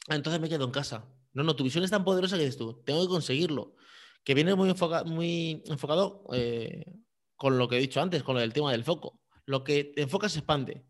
[0.08, 1.06] Entonces me quedo en casa.
[1.34, 3.75] No, no, tu visión es tan poderosa que dices tú, tengo que conseguirlo.
[4.23, 4.73] Que viene muy,
[5.06, 6.86] muy enfocado eh,
[7.38, 9.21] con lo que he dicho antes, con lo del tema del foco.
[9.45, 10.86] Lo que te enfocas se expande.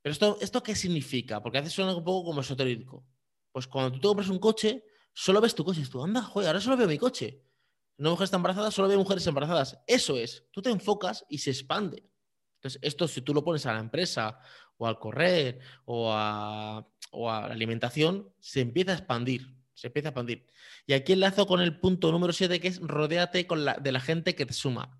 [0.00, 1.42] Pero esto, ¿esto qué significa?
[1.42, 3.04] Porque a veces suena un poco como esotérico.
[3.52, 5.82] Pues cuando tú te compras un coche, solo ves tu coche.
[5.90, 7.44] Tú, anda, joder, ahora solo veo mi coche.
[7.98, 9.78] No mujeres embarazadas, solo veo mujeres embarazadas.
[9.86, 10.46] Eso es.
[10.52, 12.08] Tú te enfocas y se expande.
[12.54, 14.38] Entonces, esto si tú lo pones a la empresa
[14.78, 19.54] o al correr o a, la alimentación, se empieza a expandir.
[19.74, 20.46] Se empieza a expandir.
[20.86, 24.00] Y aquí enlazo con el punto número 7, que es rodéate con la, de la
[24.00, 24.99] gente que te suma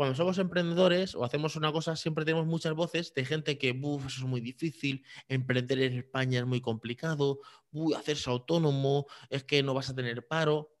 [0.00, 4.06] cuando somos emprendedores o hacemos una cosa, siempre tenemos muchas voces de gente que, uff,
[4.06, 9.62] eso es muy difícil, emprender en España es muy complicado, uy, hacerse autónomo, es que
[9.62, 10.74] no vas a tener paro.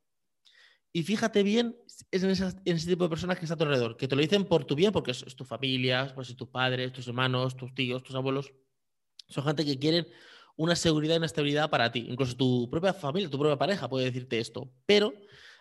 [0.90, 1.76] Y fíjate bien
[2.10, 4.46] es en, ese tipo de personas que está a tu alrededor, que te lo dicen
[4.46, 8.02] por tu bien, porque es, tu familia, pues es tus padres, tus hermanos, tus tíos,
[8.02, 8.54] tus abuelos.
[9.28, 10.08] Son gente que quieren
[10.56, 12.06] una seguridad y una estabilidad para ti.
[12.08, 14.72] Incluso tu propia familia, tu propia pareja puede decirte esto.
[14.86, 15.12] Pero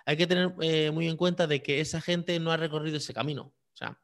[0.05, 3.13] hay que tener eh, muy en cuenta de que esa gente no ha recorrido ese
[3.13, 3.53] camino.
[3.73, 3.99] O sea,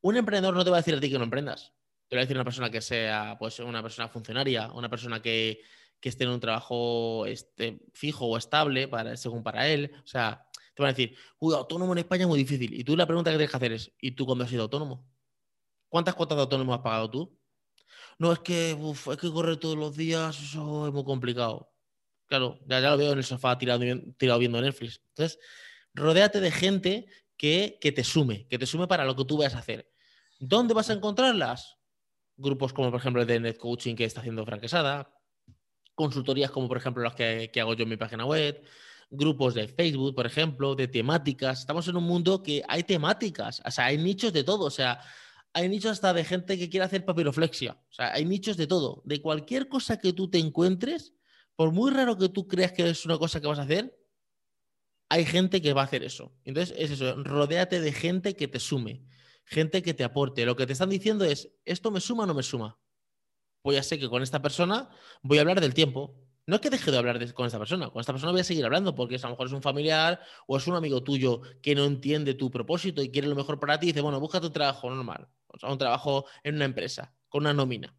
[0.00, 1.72] un emprendedor no te va a decir a ti que no emprendas.
[2.08, 5.60] Te va a decir una persona que sea pues, una persona funcionaria, una persona que,
[6.02, 9.90] esté en un trabajo este, fijo o estable, para, según para él.
[10.04, 12.74] O sea, te van a decir, uy, autónomo en España es muy difícil.
[12.74, 15.04] Y tú la pregunta que tienes que hacer es, ¿y tú cuándo has sido autónomo?
[15.88, 17.36] ¿Cuántas cuotas de autónomo has pagado tú?
[18.18, 21.72] No, es que uf, hay que correr todos los días, eso es muy complicado.
[22.26, 25.00] Claro, ya, lo veo en el sofá tirado, viendo Netflix.
[25.10, 25.38] Entonces,
[25.94, 29.58] rodéate de gente que, te sume, que te sume para lo que tú vayas a
[29.58, 29.90] hacer.
[30.40, 31.76] ¿Dónde vas a encontrarlas?
[32.36, 35.10] Grupos como, por ejemplo, el de Net Coaching que está haciendo Franquesada,
[35.94, 38.62] consultorías como, por ejemplo, las que, hago yo en mi página web,
[39.08, 41.60] grupos de Facebook, por ejemplo, de temáticas.
[41.60, 45.00] Estamos en un mundo que hay temáticas, o sea, hay nichos de todo, o sea,
[45.52, 49.00] hay nichos hasta de gente que quiere hacer papiroflexia, o sea, hay nichos de todo.
[49.06, 51.15] De cualquier cosa que tú te encuentres,
[51.56, 53.98] por muy raro que tú creas que es una cosa que vas a hacer,
[55.08, 56.32] hay gente que va a hacer eso.
[56.44, 59.04] Entonces, es eso, rodéate de gente que te sume,
[59.44, 60.44] gente que te aporte.
[60.44, 62.78] Lo que te están diciendo es, ¿esto me suma o no me suma?
[63.62, 64.90] Pues ya sé que con esta persona
[65.22, 66.22] voy a hablar del tiempo.
[66.46, 68.64] No es que deje de hablar con esta persona, con esta persona voy a seguir
[68.64, 71.84] hablando porque a lo mejor es un familiar o es un amigo tuyo que no
[71.84, 74.88] entiende tu propósito y quiere lo mejor para ti y dice, bueno, busca tu trabajo
[74.88, 77.96] normal, o sea, un trabajo en una empresa, con una nómina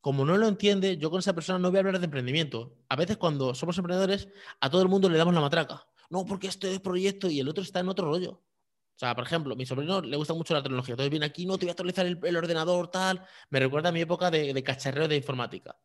[0.00, 2.76] como no lo entiende, yo con esa persona no voy a hablar de emprendimiento.
[2.88, 4.28] A veces cuando somos emprendedores,
[4.60, 5.86] a todo el mundo le damos la matraca.
[6.10, 8.30] No, porque este es proyecto y el otro está en otro rollo.
[8.32, 10.94] O sea, por ejemplo, a mi sobrino le gusta mucho la tecnología.
[10.94, 13.24] Entonces viene aquí, no te voy a actualizar el, ordenador, tal.
[13.50, 15.78] Me recuerda a mi época de, cacharreo de informática.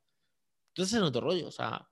[0.69, 1.47] Entonces es en otro rollo.
[1.47, 1.87] O sea,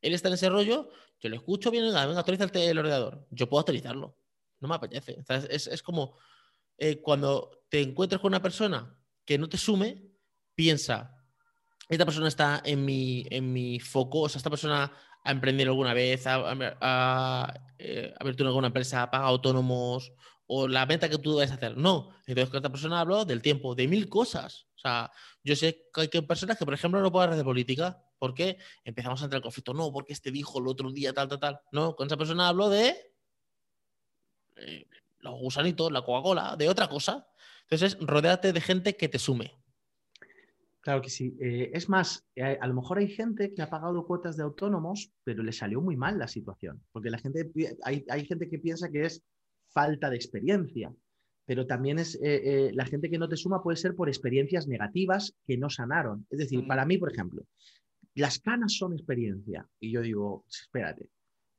[0.00, 3.26] él está en ese rollo, yo le escucho, bien, venga, venga actualiza el, ordenador.
[3.30, 4.18] Yo puedo actualizarlo.
[4.60, 5.24] No me apetece.
[5.48, 6.18] es, como
[6.76, 10.04] eh, cuando te encuentras con una persona que no te sume,
[10.54, 11.21] piensa,
[11.94, 14.92] esta persona está en mi, en mi foco, o sea, esta persona
[15.24, 20.12] ha emprendido alguna vez, ha, eh, abierto alguna empresa, paga autónomos
[20.46, 21.76] o la venta que tú debes hacer.
[21.76, 22.10] No.
[22.26, 24.66] Entonces, con esta persona hablo del tiempo, de mil cosas.
[24.76, 25.10] O sea,
[25.44, 28.02] yo sé que hay personas que, por ejemplo, no pueden hablar de política.
[28.18, 29.72] porque Empezamos a entrar en conflicto.
[29.72, 31.60] No, porque este dijo el otro día tal, tal, tal.
[31.70, 33.14] No, con esa persona hablo de
[34.56, 34.86] eh,
[35.20, 37.28] los gusanitos, la Coca-Cola, de otra cosa.
[37.62, 39.61] Entonces, rodéate de gente que te sume.
[40.82, 41.36] Claro que sí.
[41.40, 45.12] Eh, es más, eh, a lo mejor hay gente que ha pagado cuotas de autónomos,
[45.22, 47.52] pero le salió muy mal la situación, porque la gente,
[47.84, 49.22] hay, gente que piensa que es
[49.72, 50.92] falta de experiencia,
[51.46, 55.34] pero también es eh, la gente que no te suma puede ser por experiencias negativas
[55.46, 56.26] que no sanaron.
[56.30, 57.44] Es decir, para mí, por ejemplo,
[58.14, 59.68] las canas son experiencia.
[59.78, 61.10] Y yo digo, espérate,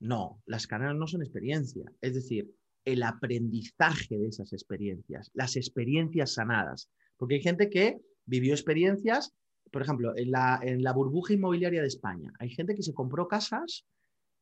[0.02, 1.90] no, las canas no son experiencia.
[2.02, 6.90] Es decir, el aprendizaje de esas experiencias, las experiencias sanadas.
[7.18, 9.34] Porque hay gente que vivió experiencias,
[9.72, 12.32] por ejemplo, en la, en la burbuja inmobiliaria de España.
[12.40, 13.86] Hay gente que se compró casas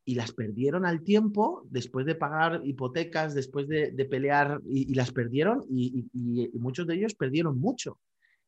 [0.03, 5.63] y las perdieron al tiempo después de pagar hipotecas, después de, pelear y, las perdieron
[5.69, 6.05] y,
[6.53, 7.99] muchos de ellos perdieron mucho.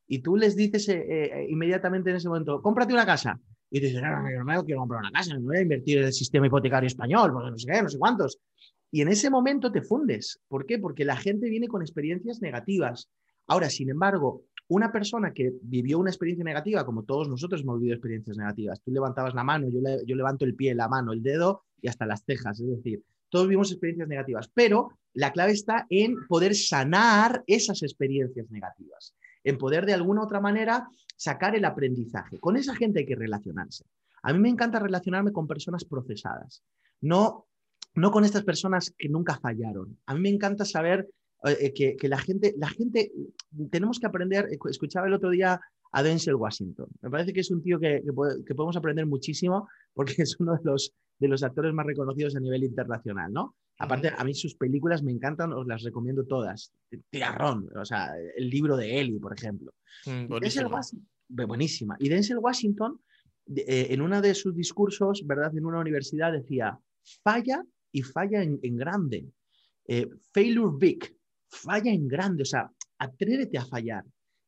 [0.06, 3.40] Y tú les dices eh, eh, inmediatamente en ese momento, cómprate una casa.
[3.70, 6.04] Y te dicen, no, no, no, quiero comprar una casa, no voy a invertir en
[6.04, 8.38] el sistema hipotecario español, porque no sé qué, no sé cuántos.
[8.90, 10.38] Y en ese momento te fundes.
[10.46, 10.78] ¿Por qué?
[10.78, 13.08] Porque la gente viene con experiencias negativas.
[13.46, 17.94] Ahora, sin embargo, una persona que vivió una experiencia negativa, como todos nosotros hemos vivido
[17.94, 21.62] experiencias negativas, tú levantabas la mano, yo, yo levanto el pie, la mano, el dedo
[21.80, 26.24] y hasta las cejas, es decir, todos vivimos experiencias negativas, pero la clave está en
[26.28, 32.38] poder sanar esas experiencias negativas, en poder de alguna u otra manera sacar el aprendizaje.
[32.38, 33.84] Con esa gente hay que relacionarse.
[34.22, 36.62] A mí me encanta relacionarme con personas procesadas,
[37.00, 37.46] no,
[37.94, 39.98] no con estas personas que nunca fallaron.
[40.06, 41.08] A mí me encanta saber
[41.44, 43.12] eh, que, la gente, la gente,
[43.70, 45.60] tenemos que aprender, escuchaba el otro día
[45.92, 46.86] a Denzel Washington.
[47.02, 50.64] Me parece que es un tío que, que, podemos aprender muchísimo porque es uno de
[50.64, 53.56] los, de los actores más reconocidos a nivel internacional, ¿no?
[53.78, 56.72] Aparte, a mí sus películas me encantan, os las recomiendo todas.
[57.10, 59.72] Tiarrón, o sea, el libro de Eli, por ejemplo.
[60.06, 60.26] Mm,
[61.46, 61.96] buenísima.
[61.98, 63.00] Y Denzel Washington,
[63.54, 65.56] eh, en uno de sus discursos, ¿verdad?
[65.56, 66.78] En una universidad decía,
[67.22, 69.26] falla y falla en, grande.
[69.86, 71.16] Eh, failure big,
[71.54, 74.04] falla en grande, o sea, atrévete a fallar.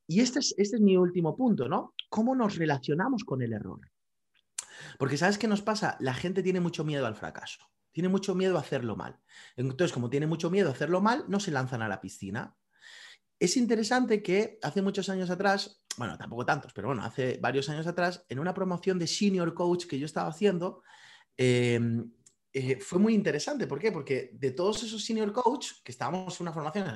[0.07, 1.95] Y este es, este es mi último punto, ¿no?
[2.09, 3.81] ¿Cómo nos relacionamos con el error?
[4.99, 5.97] Porque ¿sabes qué nos pasa?
[6.01, 7.59] La gente tiene mucho miedo al fracaso,
[7.93, 9.19] tiene mucho miedo a hacerlo mal.
[9.57, 12.55] Entonces, como tiene mucho miedo a hacerlo mal, no se lanzan a la piscina.
[13.39, 17.87] Es interesante que hace muchos años atrás, bueno, tampoco tantos, pero bueno, hace varios años
[17.87, 20.83] atrás, en una promoción de senior coach que yo estaba haciendo,
[21.37, 22.11] em,
[22.59, 23.67] eh, fue muy interesante.
[23.67, 23.93] ¿Por qué?
[23.93, 26.87] Porque de todos esos senior coach, que estábamos en una formación,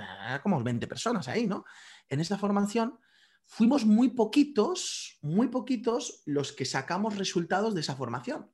[0.43, 1.67] como 20 personas ahí, ¿no?
[2.09, 2.99] En esa formación,
[3.45, 8.51] fuimos muy poquitos, muy poquitos los que sacamos resultados de esa formación.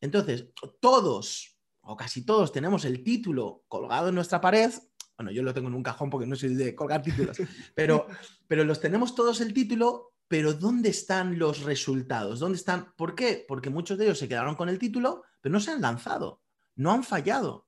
[0.00, 0.46] Entonces,
[0.80, 4.72] todos o casi todos tenemos el título colgado en nuestra pared.
[5.16, 7.38] Bueno, yo lo tengo en un cajón porque no soy de colgar títulos,
[7.76, 8.08] pero,
[8.48, 12.40] pero los tenemos todos el título, pero ¿dónde están los resultados?
[12.40, 12.96] ¿Dónde están?
[12.96, 13.44] ¿Por qué?
[13.46, 16.42] Porque muchos de ellos se quedaron con el título, pero no se han lanzado
[16.78, 17.66] no han fallado.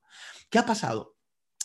[0.49, 1.15] ¿Qué ha pasado?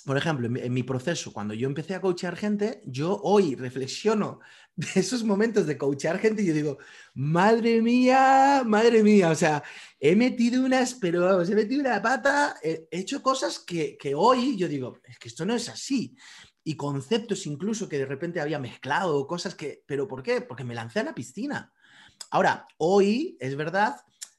[0.05, 4.39] Por ejemplo, en mi, proceso, cuando yo empecé a coachear gente, yo hoy reflexiono
[4.77, 6.79] de esos momentos de coachear gente y yo digo,
[7.15, 9.65] madre mía, madre mía, o sea,
[9.99, 14.57] he metido unas, pero vamos, he metido una pata, he hecho cosas que, que hoy
[14.57, 16.15] yo digo, es que esto no es así
[16.63, 20.41] y conceptos incluso que de repente había mezclado, cosas que, pero ¿por qué?
[20.41, 21.73] Porque me lancé a la piscina.
[22.31, 23.97] Ahora, hoy es verdad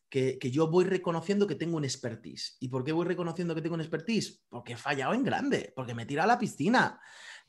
[0.09, 2.57] que, yo voy reconociendo que tengo un expertise.
[2.59, 4.43] ¿Y por qué voy reconociendo que tengo un expertise?
[4.49, 6.99] Porque he fallado en grande, porque me tira a la piscina.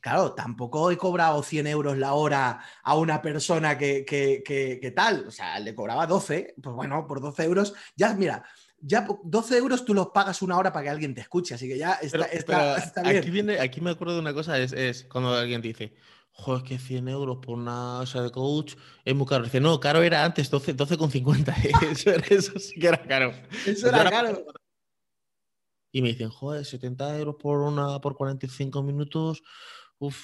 [0.01, 5.31] Claro, tampoco he cobrado 100 euros la hora a una persona que, que, tal, o
[5.31, 8.43] sea, le cobraba 12, pues bueno, por 12 euros, ya, mira,
[8.79, 11.77] ya 12 euros tú los pagas una hora para que alguien te escuche, así que
[11.77, 13.17] ya está, está, bien.
[13.17, 15.93] Aquí, viene, aquí me acuerdo de una cosa, es, es cuando alguien dice,
[16.39, 18.75] joder, que 100 euros por una o de coach
[19.05, 19.43] es muy caro.
[19.43, 21.45] Dice, no, caro era antes 12,50.
[21.45, 23.33] 12, eso, eso sí que era caro.
[23.65, 24.45] Eso era caro.
[25.91, 29.43] Y me dicen, joder, 70 euros por una por 45 minutos.
[29.97, 30.17] Uf,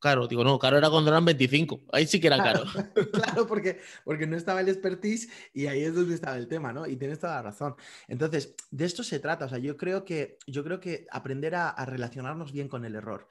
[0.00, 0.26] caro.
[0.26, 1.84] Digo, no, caro era cuando eran 25.
[1.92, 2.64] Ahí sí que era caro.
[3.12, 6.86] claro, porque, porque no estaba el expertise y ahí es donde estaba el tema, ¿no?
[6.86, 7.76] Y tienes toda la razón.
[8.08, 9.46] Entonces, de esto se trata.
[9.46, 12.96] O sea, yo creo que, yo creo que aprender a, a relacionarnos bien con el
[12.96, 13.28] error.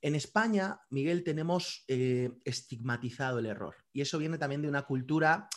[0.00, 5.48] En España, Miguel, tenemos eh, estigmatizado el error y eso viene también de una cultura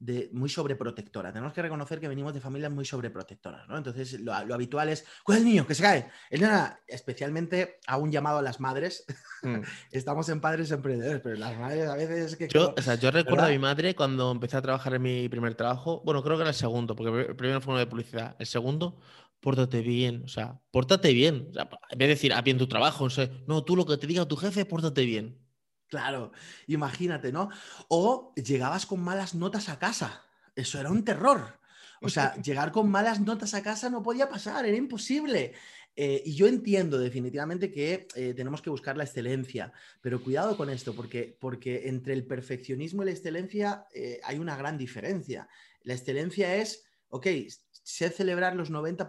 [0.00, 1.30] de, muy sobreprotectora.
[1.32, 3.76] Tenemos que reconocer que venimos de familias muy sobreprotectoras, ¿no?
[3.76, 5.66] Entonces, lo, habitual es, ¿cuál es el niño?
[5.66, 6.08] Que se cae.
[6.30, 6.42] El
[6.86, 9.04] especialmente a un llamado a las madres.
[9.42, 9.60] Mm.
[9.92, 12.48] Estamos en padres emprendedores, pero las madres a veces que...
[12.48, 15.54] Yo, o sea, yo recuerdo a mi madre cuando empecé a trabajar en mi primer
[15.54, 18.36] trabajo, bueno, creo que era el segundo, porque el primero fue uno de publicidad.
[18.38, 18.98] El segundo
[19.40, 21.48] pórtate bien, o sea, pórtate bien.
[21.50, 23.86] O sea, en vez de decir, a bien tu trabajo, no sé, no, tú lo
[23.86, 25.38] que te diga tu jefe, pórtate bien.
[25.88, 26.32] Claro,
[26.68, 27.50] imagínate, ¿no?
[27.88, 30.22] O llegabas con malas notas a casa.
[30.54, 31.58] Eso era un terror.
[32.00, 35.54] O sea, llegar con malas notas a casa no podía pasar, era imposible.
[35.96, 40.70] Eh, y yo entiendo definitivamente que eh, tenemos que buscar la excelencia, pero cuidado con
[40.70, 45.48] esto, porque, porque entre el perfeccionismo y la excelencia eh, hay una gran diferencia.
[45.82, 47.26] La excelencia es, ok,
[47.90, 49.08] sé celebrar los 90,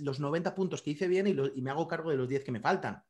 [0.00, 2.60] los 90 puntos que hice bien y, me hago cargo de los 10 que me
[2.60, 3.02] faltan.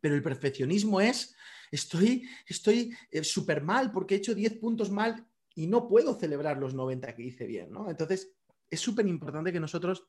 [0.00, 1.34] Pero el perfeccionismo es,
[1.70, 6.58] estoy estoy eh, súper mal porque he hecho 10 puntos mal y no puedo celebrar
[6.58, 7.70] los 90 que hice bien.
[7.88, 8.32] Entonces,
[8.70, 10.08] es súper importante que nosotros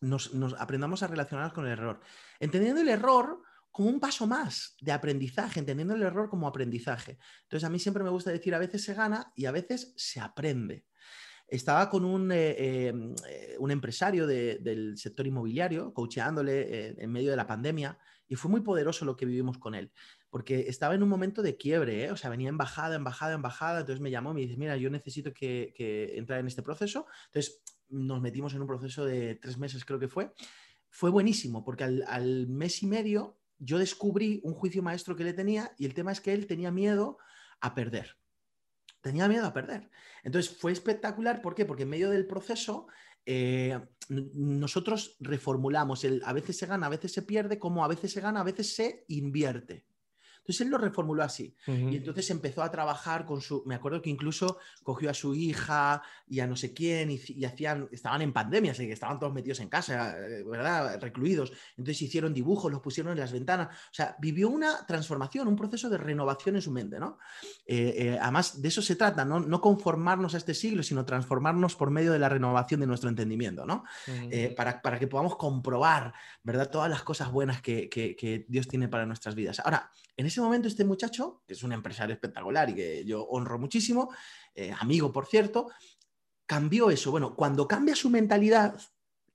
[0.00, 2.00] nos, aprendamos a relacionarnos con el error.
[2.40, 7.18] Entendiendo el error como un paso más de aprendizaje, entendiendo el error como aprendizaje.
[7.42, 10.20] Entonces, a mí siempre me gusta decir, a veces se gana y a veces se
[10.20, 10.86] aprende.
[11.48, 17.30] Estaba con un, eh, em, eh, un empresario del sector inmobiliario, coacheándole eh, en medio
[17.30, 19.90] de la pandemia, y fue muy poderoso lo que vivimos con él,
[20.28, 23.40] porque estaba en un momento de quiebre, o sea, venía en bajada, en bajada, en
[23.40, 26.62] bajada, entonces me llamó y me dice, mira, yo necesito que, que entrar en este
[26.62, 27.06] proceso.
[27.26, 30.32] Entonces nos metimos en un proceso de tres meses, creo que fue.
[30.90, 35.32] Fue buenísimo, porque al, al mes y medio yo descubrí un juicio maestro que le
[35.32, 37.16] tenía y el tema es que él tenía miedo
[37.60, 38.18] a perder
[39.08, 39.88] tenía miedo a perder.
[40.22, 41.64] Entonces fue espectacular, ¿por qué?
[41.64, 42.88] Porque en medio del proceso
[43.24, 48.12] eh, nosotros reformulamos el a veces se gana, a veces se pierde, como a veces
[48.12, 49.86] se gana, a veces se invierte.
[50.48, 51.54] Entonces él lo reformuló así.
[51.66, 56.00] Y entonces empezó a trabajar con su, me acuerdo que incluso cogió a su hija
[56.26, 59.60] y a no sé quién y, hacían, estaban en pandemia, así que estaban todos metidos
[59.60, 60.98] en casa, eh, ¿verdad?
[61.02, 61.52] Recluidos.
[61.76, 63.68] Entonces hicieron dibujos, los pusieron en las ventanas.
[63.68, 67.18] O sea, vivió una transformación, un proceso de renovación en su mente, ¿no?
[67.66, 69.40] Eh, eh, además, de eso se trata, ¿no?
[69.40, 73.66] No conformarnos a este siglo, sino transformarnos por medio de la renovación de nuestro entendimiento,
[73.66, 73.84] ¿no?
[74.56, 76.70] para, para, que podamos comprobar, ¿verdad?
[76.70, 79.60] Todas las cosas buenas que, que Dios tiene para nuestras vidas.
[79.60, 83.56] Ahora, en ese momento este muchacho, que es un empresario espectacular y que yo honro
[83.56, 84.12] muchísimo,
[84.52, 85.70] eh, amigo por cierto,
[86.44, 87.12] cambió eso.
[87.12, 88.76] Bueno, cuando cambia su mentalidad,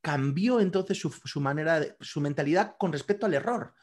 [0.01, 3.73] cambió entonces su, manera, de, su mentalidad con respecto al error,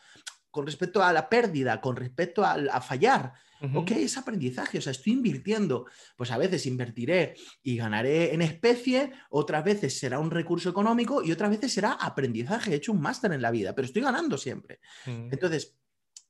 [0.50, 3.32] con respecto a la pérdida, con respecto a, fallar.
[3.74, 5.86] Ok, es aprendizaje, o sea, estoy invirtiendo.
[6.16, 11.32] Pues a veces invertiré y ganaré en especie, otras veces será un recurso económico y
[11.32, 12.72] otras veces será aprendizaje.
[12.72, 14.80] He hecho un máster en la vida, pero estoy ganando siempre.
[15.06, 15.79] Entonces,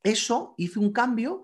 [0.02, 1.42] eso hizo un cambio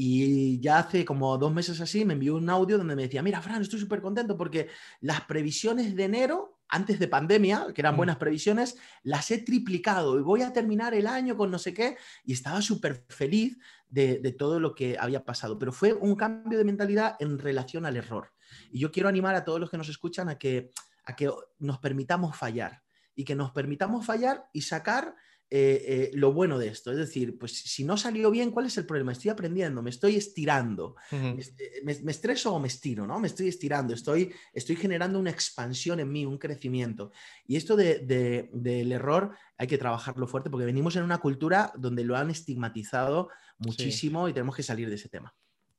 [0.00, 3.42] y ya hace como dos meses así me envió un audio donde me decía, mira,
[3.42, 4.68] Fran, estoy súper contento porque
[5.00, 7.96] las previsiones de enero, antes de pandemia, que eran mm.
[7.96, 11.96] buenas previsiones, las he triplicado y voy a terminar el año con no sé qué.
[12.24, 15.58] Y estaba súper feliz de, todo lo que había pasado.
[15.58, 18.32] Pero fue un cambio de mentalidad en relación al error.
[18.70, 20.70] Y yo quiero animar a todos los que nos escuchan a que,
[21.06, 21.28] a que
[21.58, 22.84] nos permitamos fallar
[23.16, 25.16] y que nos permitamos fallar y sacar
[25.50, 26.90] eh, eh, lo bueno de esto.
[26.90, 29.12] Es decir, pues si no salió bien, ¿cuál es el problema?
[29.12, 30.96] Estoy aprendiendo, me estoy estirando.
[31.10, 33.18] Me, estreso o me estiro, ¿no?
[33.18, 37.12] Me estoy estirando, estoy, estoy generando una expansión en mí, un crecimiento.
[37.46, 42.04] Y esto de, del error hay que trabajarlo fuerte porque venimos en una cultura donde
[42.04, 45.34] lo han estigmatizado muchísimo y tenemos que salir de ese tema.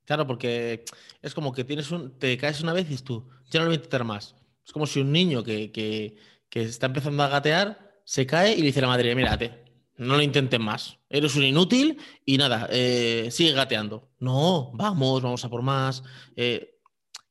[0.06, 0.84] Claro, porque
[1.22, 3.76] es como que tienes un, te caes una vez y tú, ya no lo voy
[3.76, 4.36] a intentar más.
[4.66, 6.18] Es como si un niño que, que,
[6.50, 9.66] que está empezando a gatear se cae y le dice a la madre, mírate,
[9.98, 14.10] no lo intentes más, eres un inútil y nada, eh, sigue gateando.
[14.18, 16.02] No, vamos, vamos a por más.
[16.36, 16.80] Eh,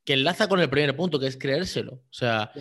[0.04, 1.94] que enlaza con el primer punto, que es creérselo.
[1.94, 2.52] O sea,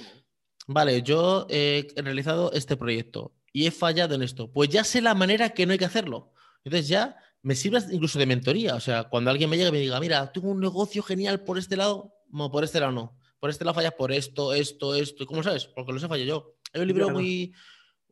[0.65, 4.51] vale, yo he realizado este proyecto y he fallado en esto.
[4.51, 6.33] Pues ya sé la manera que no hay que hacerlo.
[6.63, 8.73] Entonces ya me sirve incluso de mentoría.
[8.73, 11.59] O sea, cuando alguien me llega y me diga, mira, tengo un negocio genial por
[11.59, 13.19] este lado, no, por este lado no.
[13.39, 15.27] Por este lado fallas por esto, esto, esto.
[15.27, 15.65] ¿Cómo sabes?
[15.67, 16.55] Porque lo sé fallo yo.
[16.73, 17.53] Hay un libro muy,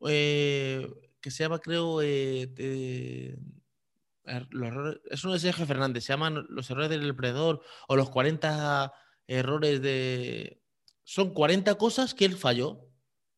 [0.07, 0.87] eh,
[1.21, 3.35] que se llama, creo, eh,
[4.25, 4.47] er,
[5.09, 8.93] es uno de Sergio Fernández, se llaman Los errores del emprendedor o los 40
[9.27, 10.61] errores de...
[11.03, 12.89] Son 40 cosas que él falló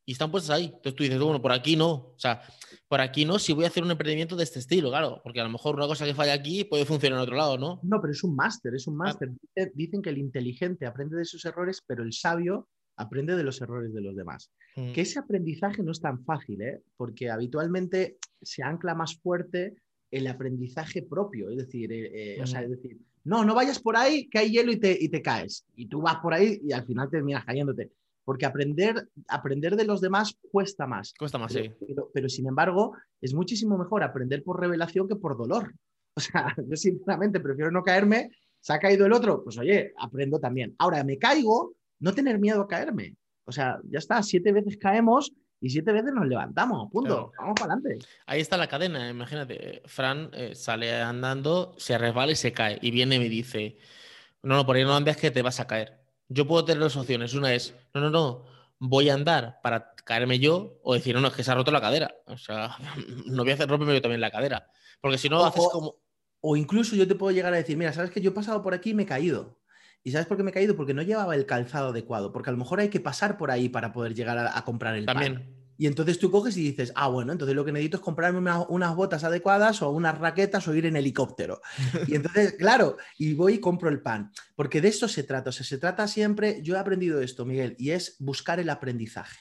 [0.06, 0.66] y están puestas ahí.
[0.66, 1.92] Entonces tú dices, bueno, por aquí no.
[1.92, 2.42] O sea,
[2.88, 5.44] por aquí no si voy a hacer un emprendimiento de este estilo, claro, porque a
[5.44, 7.82] lo mejor una cosa que falla aquí puede funcionar en otro lado, ¿no?
[7.84, 9.30] No, pero es un máster, es un máster.
[9.74, 13.94] Dicen que el inteligente aprende de sus errores, pero el sabio aprende de los errores
[13.94, 14.52] de los demás.
[14.76, 14.92] Mm.
[14.92, 16.82] Que ese aprendizaje no es tan fácil, ¿eh?
[16.98, 19.76] porque habitualmente se ancla más fuerte
[20.12, 23.98] el aprendizaje propio, es decir, eh, eh, o sea, es decir, no, no vayas por
[23.98, 25.66] ahí, que hay hielo y te, y te caes.
[25.76, 27.92] Y tú vas por ahí y al final terminas cayéndote.
[28.24, 31.14] Porque aprender, aprender de los demás cuesta más.
[31.18, 31.72] Cuesta más, sí.
[31.86, 35.74] Pero, pero, sin embargo, es muchísimo mejor aprender por revelación que por dolor.
[36.18, 38.32] O sea, yo sinceramente prefiero no caerme.
[38.60, 39.44] ¿Se ha caído el otro?
[39.44, 40.74] Pues oye, aprendo también.
[40.80, 43.16] Ahora me caigo, no tener miedo a caerme.
[43.46, 47.32] O sea, ya está, siete veces caemos y siete veces nos levantamos, punto.
[47.40, 48.06] Vamos para adelante.
[48.26, 49.82] Ahí está la cadena, imagínate.
[49.86, 52.78] Fran eh, sale andando, se resbala y se cae.
[52.82, 53.78] Y viene y me dice,
[54.44, 56.00] no, no, por ahí no andes que te vas a caer.
[56.30, 57.34] Yo puedo tener dos opciones.
[57.34, 58.46] Una es, no, no, no,
[58.80, 61.72] voy a andar para caerme yo o decir, no, no, es que se ha roto
[61.72, 62.14] la cadera.
[62.26, 62.76] O sea,
[63.26, 64.70] no voy a hacer romperme yo también la cadera.
[65.02, 65.96] Porque si no, haces como...
[66.40, 68.74] O incluso yo te puedo llegar a decir, mira, sabes que yo he pasado por
[68.76, 69.58] aquí y me he caído.
[70.08, 70.78] ¿Y sabes por qué me he caído?
[70.78, 73.68] Porque no llevaba el calzado adecuado, porque a lo mejor hay que pasar por ahí
[73.68, 75.54] para poder llegar a, comprar el También.
[75.78, 78.40] Y entonces tú coges y dices, ah, bueno, entonces lo que necesito es comprarme
[78.70, 81.60] unas botas adecuadas o unas raquetas o ir en helicóptero.
[82.08, 84.32] Y entonces, claro, y voy y compro el pan.
[84.56, 85.50] Porque de eso se trata.
[85.50, 89.40] O sea, se trata siempre, yo he aprendido esto, Miguel, y es buscar el aprendizaje.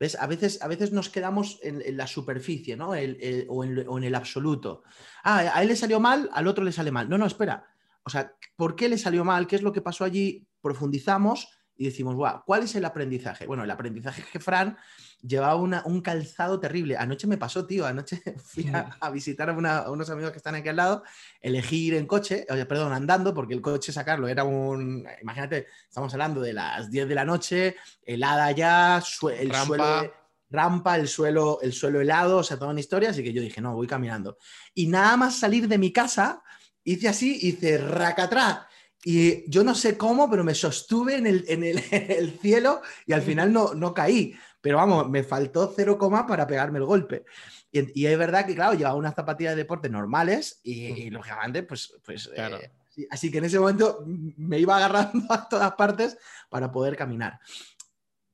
[0.00, 0.16] ¿Ves?
[0.16, 2.88] A veces, a veces nos quedamos en, la superficie, ¿no?
[2.88, 4.82] o, en, o en el absoluto.
[5.22, 7.08] Ah, a él le salió mal, al otro le sale mal.
[7.08, 7.73] No, no, espera
[8.04, 9.46] o sea, ¿por qué le salió mal?
[9.46, 10.46] ¿Qué es lo que pasó allí?
[10.60, 13.46] Profundizamos y decimos, wow, ¿cuál es el aprendizaje?
[13.46, 14.76] Bueno, el aprendizaje es que Fran
[15.22, 16.96] llevaba un calzado terrible.
[16.96, 20.76] Anoche me pasó, tío, anoche fui a, visitar a, unos amigos que están aquí al
[20.76, 21.02] lado,
[21.40, 26.40] elegí ir en coche, perdón, andando, porque el coche sacarlo era un, imagínate, estamos hablando
[26.40, 29.02] de las 10 de la noche, helada ya,
[29.36, 29.66] el rampa.
[29.66, 30.12] suelo...
[30.50, 33.60] rampa, el suelo, el suelo helado, o sea, toda una historia, así que yo dije,
[33.60, 34.38] no, voy caminando.
[34.74, 36.44] Y nada más salir de mi casa,
[36.84, 38.68] hice así, hice racatrá.
[39.04, 43.22] Y yo no sé cómo, pero me sostuve en el, en el, cielo y al
[43.22, 44.34] final no, no caí.
[44.60, 47.24] Pero vamos, me faltó cero coma para pegarme el golpe.
[47.70, 52.30] Y, es verdad que, claro, llevaba unas zapatillas de deporte normales y, lógicamente, pues, pues
[52.34, 52.70] eh,
[53.10, 56.16] así que en ese momento me iba agarrando a todas partes
[56.48, 57.40] para poder caminar.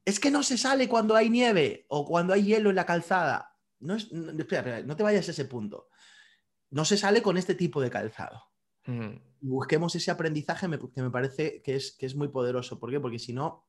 [0.04, 3.56] Es que no se sale cuando hay nieve o cuando hay hielo en la calzada.
[3.80, 5.88] No, es, espera, no te vayas a ese punto.
[6.70, 8.44] No se sale con este tipo de calzado.
[9.40, 12.78] Busquemos ese aprendizaje que me parece que es, que es muy poderoso.
[12.78, 13.00] ¿Por qué?
[13.00, 13.66] Porque si no,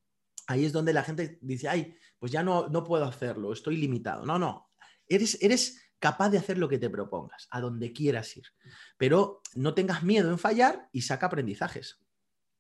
[0.48, 4.26] ahí es donde la gente dice, ay, pues ya no, no puedo hacerlo, estoy limitado.
[4.26, 4.72] No, no,
[5.08, 8.46] eres, capaz de hacer lo que te propongas, a donde quieras ir.
[8.98, 12.02] Pero no tengas miedo en fallar y saca aprendizajes.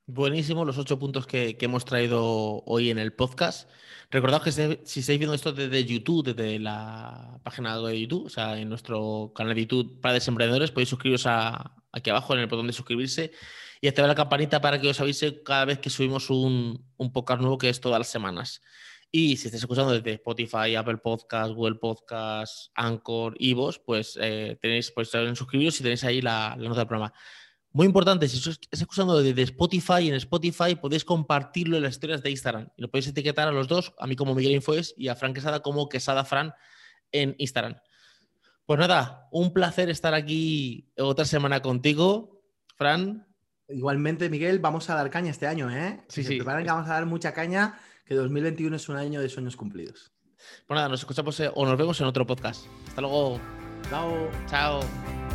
[0.07, 3.69] Buenísimo los ocho puntos que, hemos traído hoy en el podcast.
[4.09, 8.59] Recordad que si estáis viendo esto desde YouTube, desde la página de YouTube, o sea,
[8.59, 12.73] en nuestro canal de YouTube para desemprendedores, podéis suscribiros aquí abajo en el botón de
[12.73, 13.31] suscribirse
[13.79, 17.39] y activar la campanita para que os avise cada vez que subimos un, un podcast
[17.39, 18.61] nuevo que es todas las semanas.
[19.13, 24.89] Y si estáis escuchando desde Spotify, Apple Podcast, Google Podcast, Anchor, Ivos, pues eh, tenéis,
[24.91, 27.13] pues suscribiros y tenéis ahí la, nota del programa.
[27.73, 32.29] Muy importante, si estáis escuchando desde Spotify, en Spotify podéis compartirlo en las historias de
[32.29, 32.67] Instagram.
[32.75, 35.33] Y lo podéis etiquetar a los dos, a mí como Miguel Infoes y a Fran
[35.33, 36.53] Quesada como Quesada Fran
[37.13, 37.77] en Instagram.
[38.65, 42.43] Pues nada, un placer estar aquí otra semana contigo,
[42.75, 43.25] Fran.
[43.69, 46.01] Igualmente, Miguel, vamos a dar caña este año, ¿eh?
[46.09, 46.37] Sí, sí.
[46.37, 50.11] Preparen que vamos a dar mucha caña que 2021 es un año de sueños cumplidos.
[50.67, 52.65] Pues nada, nos escuchamos eh, o nos vemos en otro podcast.
[52.87, 53.39] Hasta luego.
[53.89, 54.29] Chao.
[54.49, 55.30] Chao.